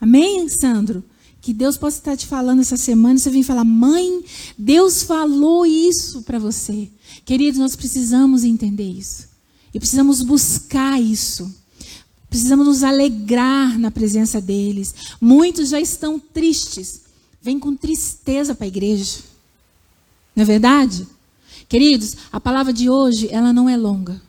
[0.00, 1.04] Amém, Sandro?
[1.40, 3.18] Que Deus possa estar te falando essa semana.
[3.18, 4.24] Você vem falar, mãe,
[4.56, 6.88] Deus falou isso para você.
[7.24, 9.33] Queridos, nós precisamos entender isso.
[9.74, 11.52] E precisamos buscar isso.
[12.30, 14.94] Precisamos nos alegrar na presença deles.
[15.20, 17.02] Muitos já estão tristes.
[17.42, 19.18] Vêm com tristeza para a igreja.
[20.34, 21.06] Não é verdade?
[21.68, 24.20] Queridos, a palavra de hoje, ela não é longa.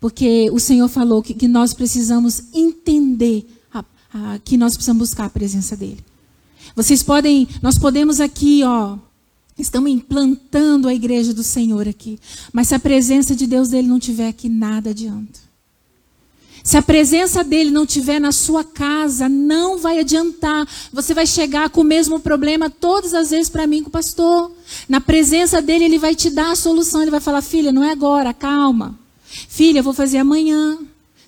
[0.00, 5.26] Porque o Senhor falou que, que nós precisamos entender a, a, que nós precisamos buscar
[5.26, 6.04] a presença dEle.
[6.76, 8.98] Vocês podem, nós podemos aqui, ó,
[9.62, 12.18] estamos implantando a igreja do Senhor aqui.
[12.52, 15.44] Mas se a presença de Deus dele não tiver aqui, nada adianta.
[16.64, 20.66] Se a presença dele não tiver na sua casa, não vai adiantar.
[20.90, 24.50] Você vai chegar com o mesmo problema todas as vezes para mim com o pastor.
[24.88, 27.02] Na presença dele, ele vai te dar a solução.
[27.02, 28.98] Ele vai falar: filha, não é agora, calma.
[29.26, 30.78] Filha, eu vou fazer amanhã.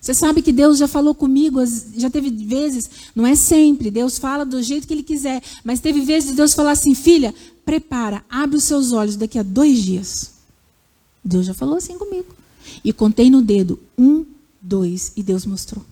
[0.00, 1.58] Você sabe que Deus já falou comigo,
[1.96, 6.00] já teve vezes, não é sempre, Deus fala do jeito que Ele quiser, mas teve
[6.00, 7.34] vezes de Deus falar assim: filha,
[7.66, 10.30] prepara, abre os seus olhos daqui a dois dias.
[11.22, 12.28] Deus já falou assim comigo.
[12.84, 14.24] E contei no dedo um,
[14.62, 15.84] dois, e Deus mostrou.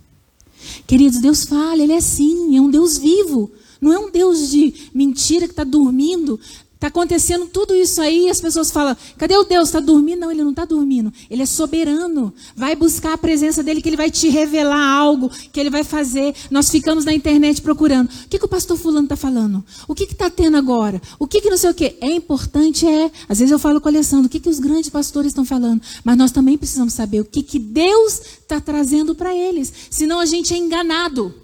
[0.86, 3.50] Queridos, Deus fala, Ele é assim, é um Deus vivo.
[3.80, 6.38] Não é um Deus de mentira que está dormindo.
[6.85, 9.68] Está acontecendo tudo isso aí as pessoas falam: cadê o Deus?
[9.68, 10.20] Está dormindo?
[10.20, 11.11] Não, ele não está dormindo.
[11.30, 12.30] Ele é soberano.
[12.55, 16.35] Vai buscar a presença dele, que ele vai te revelar algo que ele vai fazer.
[16.51, 18.09] Nós ficamos na internet procurando.
[18.09, 19.64] O que, que o pastor Fulano está falando?
[19.89, 21.01] O que está tendo agora?
[21.18, 21.97] O que, que não sei o quê?
[22.03, 23.11] É importante, é.
[23.30, 25.80] Às vezes eu falo com a Alessandro: o que, que os grandes pastores estão falando?
[26.05, 29.72] Mas nós também precisamos saber o que, que Deus está trazendo para eles.
[29.89, 31.35] Senão a gente é enganado.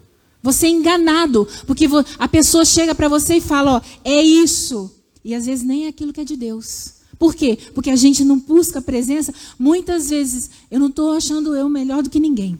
[0.42, 1.48] Você é enganado.
[1.66, 1.86] Porque
[2.18, 4.99] a pessoa chega para você e fala: ó, é isso.
[5.24, 6.94] E às vezes nem é aquilo que é de Deus.
[7.18, 7.58] Por quê?
[7.74, 9.34] Porque a gente não busca a presença.
[9.58, 12.58] Muitas vezes, eu não estou achando eu melhor do que ninguém.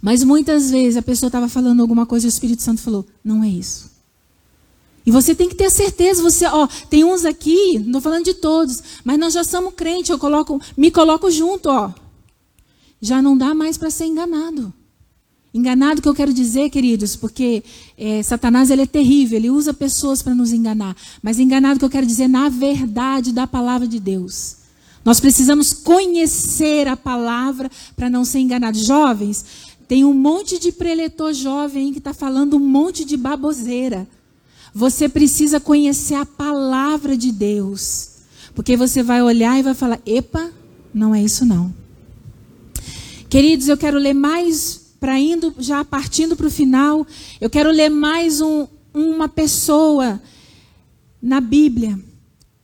[0.00, 3.44] Mas muitas vezes a pessoa estava falando alguma coisa e o Espírito Santo falou: não
[3.44, 3.92] é isso.
[5.06, 8.32] E você tem que ter certeza, você, ó, tem uns aqui, não estou falando de
[8.32, 11.92] todos, mas nós já somos crentes, eu coloco, me coloco junto, ó.
[13.02, 14.72] Já não dá mais para ser enganado.
[15.54, 17.62] Enganado que eu quero dizer, queridos, porque
[17.96, 20.96] é, Satanás ele é terrível, ele usa pessoas para nos enganar.
[21.22, 24.56] Mas enganado que eu quero dizer na verdade da palavra de Deus.
[25.04, 28.76] Nós precisamos conhecer a palavra para não ser enganado.
[28.76, 29.44] Jovens,
[29.86, 34.08] tem um monte de preletor jovem que está falando um monte de baboseira.
[34.74, 38.08] Você precisa conhecer a palavra de Deus.
[38.56, 40.50] Porque você vai olhar e vai falar: epa,
[40.92, 41.72] não é isso não.
[43.28, 47.06] Queridos, eu quero ler mais para indo já partindo para o final,
[47.38, 50.18] eu quero ler mais um, uma pessoa
[51.20, 52.02] na Bíblia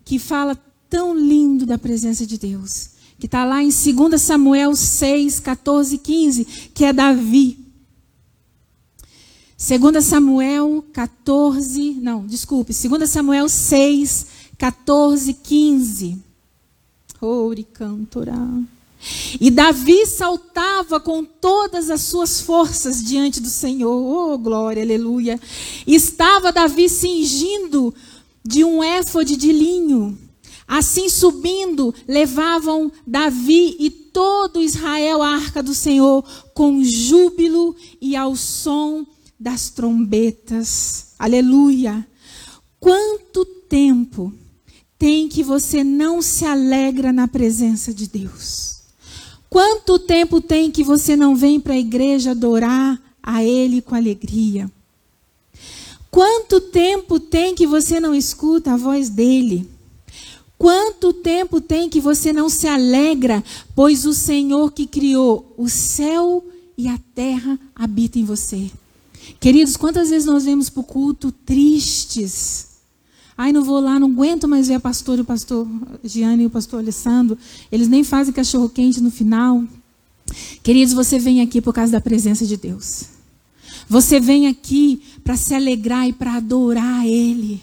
[0.07, 0.57] que fala
[0.89, 5.99] tão lindo da presença de Deus, que está lá em 2 Samuel 6, 14 e
[5.99, 7.59] 15, que é Davi.
[9.59, 14.27] 2 Samuel 14, não, desculpe, 2 Samuel 6,
[14.57, 16.19] 14, 15.
[17.21, 18.49] Ori cantorá.
[19.41, 23.91] E Davi saltava com todas as suas forças diante do Senhor.
[23.91, 25.41] Oh, glória, aleluia.
[25.87, 27.95] Estava Davi cingindo
[28.45, 30.19] de um éfode de linho.
[30.67, 36.25] Assim subindo, levavam Davi e todo Israel à arca do Senhor
[36.55, 39.05] com júbilo e ao som
[39.39, 41.15] das trombetas.
[41.19, 42.07] Aleluia.
[42.79, 44.33] Quanto tempo
[44.99, 48.80] tem que você não se alegra na presença de Deus?
[49.51, 54.71] Quanto tempo tem que você não vem para a igreja adorar a Ele com alegria?
[56.09, 59.69] Quanto tempo tem que você não escuta a voz dele?
[60.57, 63.43] Quanto tempo tem que você não se alegra,
[63.75, 66.45] pois o Senhor que criou o céu
[66.79, 68.71] e a terra habita em você?
[69.41, 72.70] Queridos, quantas vezes nós vemos para o culto tristes?
[73.43, 75.67] Ai, não vou lá, não aguento mais ver a pastora, o pastor
[76.05, 77.39] Giane e o pastor Alessandro.
[77.73, 79.65] Eles nem fazem cachorro quente no final.
[80.63, 83.05] Queridos, você vem aqui por causa da presença de Deus.
[83.89, 87.63] Você vem aqui para se alegrar e para adorar Ele.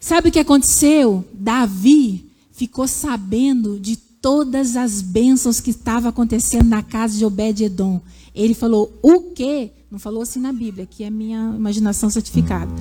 [0.00, 1.24] Sabe o que aconteceu?
[1.32, 8.00] Davi ficou sabendo de todas as bênçãos que estavam acontecendo na casa de Obed-Edom.
[8.34, 9.70] Ele falou: O quê?
[9.90, 12.72] Não falou assim na Bíblia, que é minha imaginação certificada.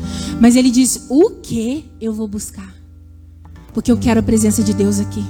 [0.41, 2.73] Mas ele diz: O que eu vou buscar?
[3.73, 5.23] Porque eu quero a presença de Deus aqui.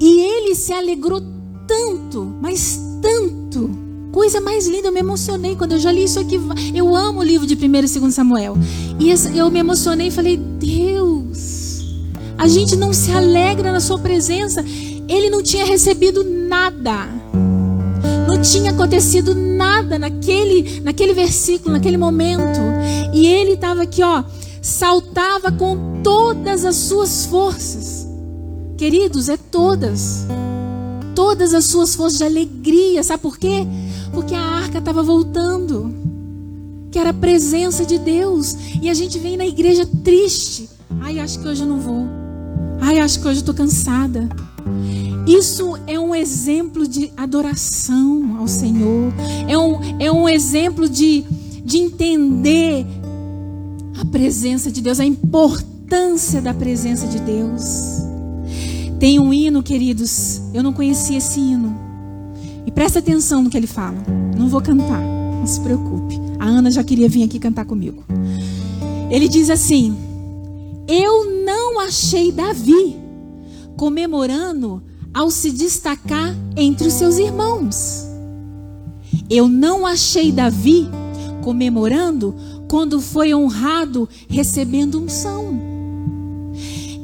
[0.00, 1.22] E ele se alegrou
[1.66, 3.70] tanto, mas tanto.
[4.12, 6.40] Coisa mais linda, eu me emocionei quando eu já li isso aqui.
[6.74, 8.56] Eu amo o livro de 1 e 2 Samuel.
[8.98, 11.84] E eu me emocionei e falei: Deus,
[12.38, 14.64] a gente não se alegra na Sua presença.
[15.06, 17.08] Ele não tinha recebido nada
[18.36, 22.60] não tinha acontecido nada naquele, naquele versículo, naquele momento.
[23.14, 24.22] E ele estava aqui, ó,
[24.60, 28.06] saltava com todas as suas forças.
[28.76, 30.26] Queridos, é todas.
[31.14, 33.02] Todas as suas forças de alegria.
[33.02, 33.66] Sabe por quê?
[34.12, 35.94] Porque a arca estava voltando.
[36.90, 38.54] Que era a presença de Deus.
[38.82, 40.68] E a gente vem na igreja triste
[41.00, 42.06] Ai, acho que hoje eu não vou.
[42.80, 44.28] Ai, acho que hoje eu estou cansada.
[45.26, 49.12] Isso é um exemplo de adoração ao Senhor.
[49.48, 51.24] É um, é um exemplo de,
[51.64, 52.86] de entender
[54.00, 57.62] a presença de Deus, a importância da presença de Deus.
[59.00, 61.76] Tem um hino, queridos, eu não conhecia esse hino.
[62.64, 63.98] E presta atenção no que ele fala.
[64.36, 66.20] Não vou cantar, não se preocupe.
[66.38, 68.04] A Ana já queria vir aqui cantar comigo.
[69.10, 69.96] Ele diz assim:
[70.86, 73.05] Eu não achei Davi
[73.76, 78.04] comemorando ao se destacar entre os seus irmãos.
[79.30, 80.88] Eu não achei Davi
[81.42, 82.34] comemorando
[82.68, 85.58] quando foi honrado recebendo unção.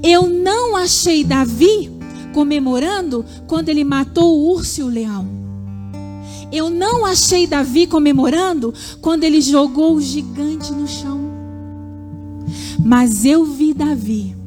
[0.03, 1.91] Eu não achei Davi
[2.35, 5.27] comemorando quando ele matou o urso e o leão.
[6.51, 11.21] Eu não achei Davi comemorando quando ele jogou o gigante no chão.
[12.85, 14.42] Mas eu vi Davi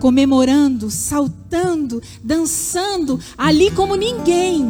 [0.00, 4.66] comemorando, saltando, dançando, ali como ninguém,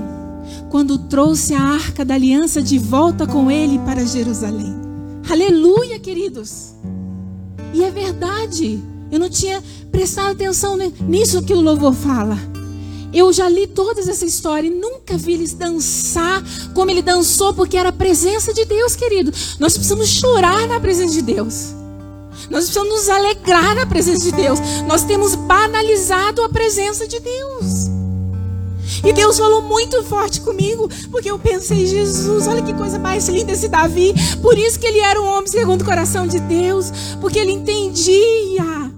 [0.70, 4.74] quando trouxe a arca da aliança de volta com ele para Jerusalém.
[5.29, 6.74] Aleluia, queridos.
[7.74, 8.83] E é verdade.
[9.11, 12.39] Eu não tinha prestado atenção nisso que o louvor fala.
[13.12, 16.43] Eu já li toda essa história e nunca vi eles dançar
[16.74, 19.33] como ele dançou, porque era a presença de Deus, querido.
[19.59, 21.74] Nós precisamos chorar na presença de Deus.
[22.51, 24.59] Nós precisamos nos alegrar na presença de Deus.
[24.86, 27.89] Nós temos banalizado a presença de Deus.
[29.05, 33.53] E Deus falou muito forte comigo, porque eu pensei, Jesus, olha que coisa mais linda
[33.53, 34.14] esse Davi.
[34.43, 38.91] Por isso que ele era um homem segundo o coração de Deus, porque ele entendia.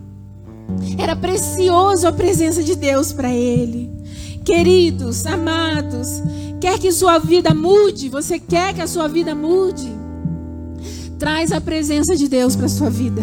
[0.98, 3.90] Era precioso a presença de Deus para ele.
[4.44, 6.22] Queridos, amados,
[6.60, 8.08] quer que sua vida mude?
[8.08, 9.99] Você quer que a sua vida mude?
[11.20, 13.20] Traz a presença de Deus para sua vida.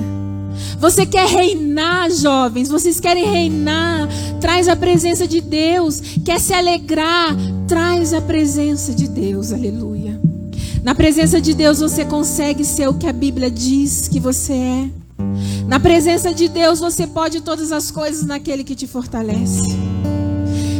[0.79, 2.69] Você quer reinar, jovens?
[2.69, 4.07] Vocês querem reinar?
[4.39, 5.99] Traz a presença de Deus.
[6.23, 7.35] Quer se alegrar?
[7.67, 9.51] Traz a presença de Deus.
[9.51, 10.21] Aleluia.
[10.83, 14.89] Na presença de Deus você consegue ser o que a Bíblia diz que você é.
[15.67, 19.75] Na presença de Deus você pode todas as coisas naquele que te fortalece.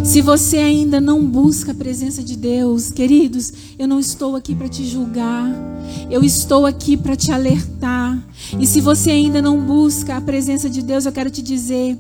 [0.08, 4.70] Se você ainda não busca a presença de Deus, queridos, eu não estou aqui para
[4.70, 5.54] te julgar.
[6.10, 8.18] Eu estou aqui para te alertar.
[8.58, 11.98] E se você ainda não busca a presença de Deus, eu quero te dizer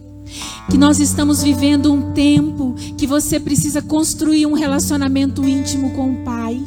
[0.71, 6.23] que nós estamos vivendo um tempo que você precisa construir um relacionamento íntimo com o
[6.23, 6.57] Pai,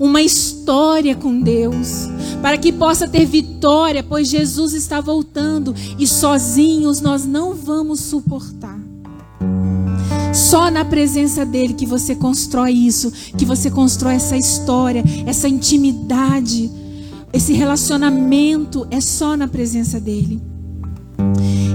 [0.00, 2.08] uma história com Deus,
[2.42, 8.85] para que possa ter vitória, pois Jesus está voltando e sozinhos nós não vamos suportar.
[10.36, 16.70] Só na presença dele que você constrói isso, que você constrói essa história, essa intimidade,
[17.32, 20.38] esse relacionamento é só na presença dele.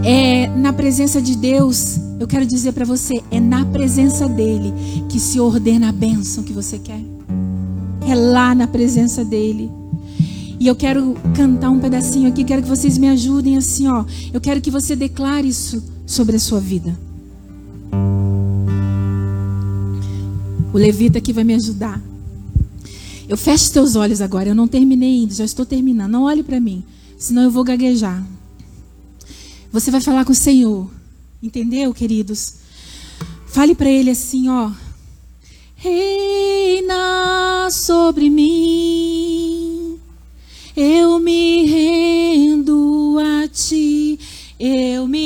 [0.06, 4.72] É na presença de Deus, eu quero dizer para você, é na presença dele
[5.10, 7.02] que se ordena a bênção que você quer.
[8.08, 9.72] É lá na presença dele.
[10.60, 14.06] E eu quero cantar um pedacinho aqui, quero que vocês me ajudem assim, ó.
[14.32, 16.96] Eu quero que você declare isso sobre a sua vida.
[20.74, 22.02] O levita aqui vai me ajudar.
[23.28, 24.50] Eu fecho teus olhos agora.
[24.50, 26.12] Eu não terminei ainda, já estou terminando.
[26.12, 26.84] Não olhe para mim,
[27.18, 28.26] senão eu vou gaguejar.
[29.72, 30.90] Você vai falar com o Senhor.
[31.42, 32.56] Entendeu, queridos?
[33.48, 34.72] Fale para ele assim, ó.
[35.76, 39.98] Reina sobre mim.
[40.76, 44.20] Eu me rendo a ti.
[44.60, 45.21] Eu me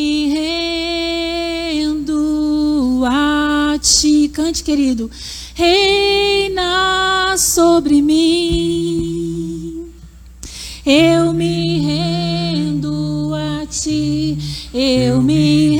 [4.36, 5.10] Cante, querido
[5.54, 9.86] reina sobre mim.
[10.86, 14.38] Eu me rendo a ti,
[14.74, 15.78] eu me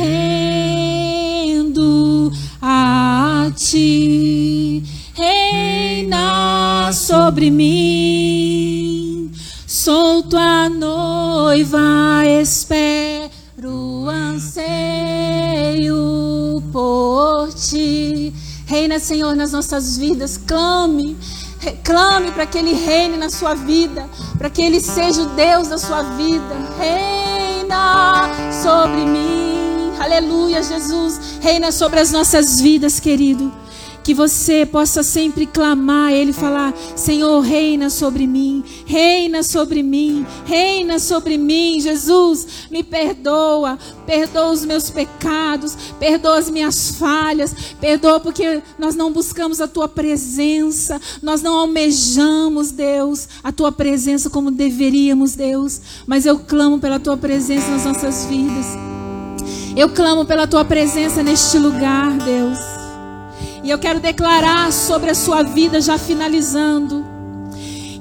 [1.58, 2.32] rendo
[2.62, 4.82] a ti.
[5.14, 9.34] Reina sobre mim,
[9.68, 15.44] sou tua noiva, espero, anseio
[16.72, 18.34] por ti
[18.66, 20.38] Reina, Senhor, nas nossas vidas.
[20.38, 21.16] Clame.
[21.84, 24.10] Clame para que Ele reine na sua vida.
[24.38, 26.56] Para que Ele seja o Deus da sua vida.
[26.80, 29.94] Reina sobre mim.
[30.00, 31.40] Aleluia, Jesus.
[31.42, 33.52] Reina sobre as nossas vidas, querido.
[34.06, 41.00] Que você possa sempre clamar Ele falar: Senhor, reina sobre mim, reina sobre mim, reina
[41.00, 41.82] sobre mim.
[41.82, 49.12] Jesus, me perdoa, perdoa os meus pecados, perdoa as minhas falhas, perdoa porque nós não
[49.12, 55.82] buscamos a Tua presença, nós não almejamos, Deus, a Tua presença como deveríamos, Deus.
[56.06, 58.68] Mas eu clamo pela Tua presença nas nossas vidas.
[59.76, 62.75] Eu clamo pela tua presença neste lugar, Deus.
[63.66, 67.04] E eu quero declarar sobre a sua vida, já finalizando,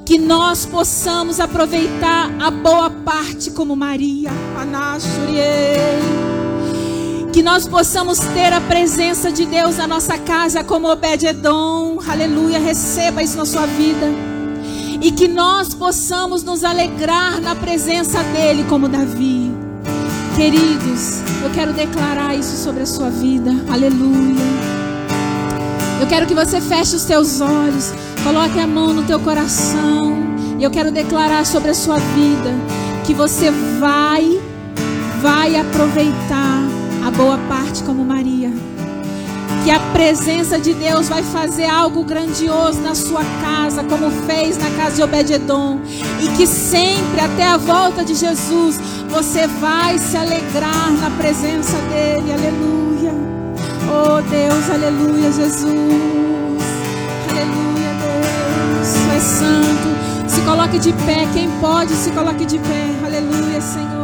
[0.04, 4.30] que nós possamos aproveitar a boa parte como Maria.
[7.32, 11.98] Que nós possamos ter a presença de Deus na nossa casa como Obed-Edom.
[12.06, 14.12] Aleluia, receba isso na sua vida.
[15.00, 19.50] E que nós possamos nos alegrar na presença dele como Davi.
[20.36, 23.50] Queridos, eu quero declarar isso sobre a sua vida.
[23.72, 24.73] Aleluia.
[26.04, 27.90] Eu quero que você feche os teus olhos,
[28.22, 30.12] coloque a mão no teu coração.
[30.58, 32.52] E eu quero declarar sobre a sua vida
[33.06, 33.50] que você
[33.80, 34.38] vai
[35.22, 36.60] vai aproveitar
[37.06, 38.52] a boa parte como Maria
[39.64, 44.68] que a presença de Deus vai fazer algo grandioso na sua casa, como fez na
[44.72, 45.80] casa de Obededon,
[46.20, 48.78] e que sempre até a volta de Jesus
[49.08, 52.30] você vai se alegrar na presença dele.
[52.30, 53.23] Aleluia.
[53.96, 55.72] Oh Deus, aleluia, Jesus.
[57.30, 58.88] Aleluia, Deus.
[58.92, 59.88] Tu és santo.
[60.28, 62.90] Se coloque de pé, quem pode, se coloque de pé.
[63.06, 64.03] Aleluia, Senhor.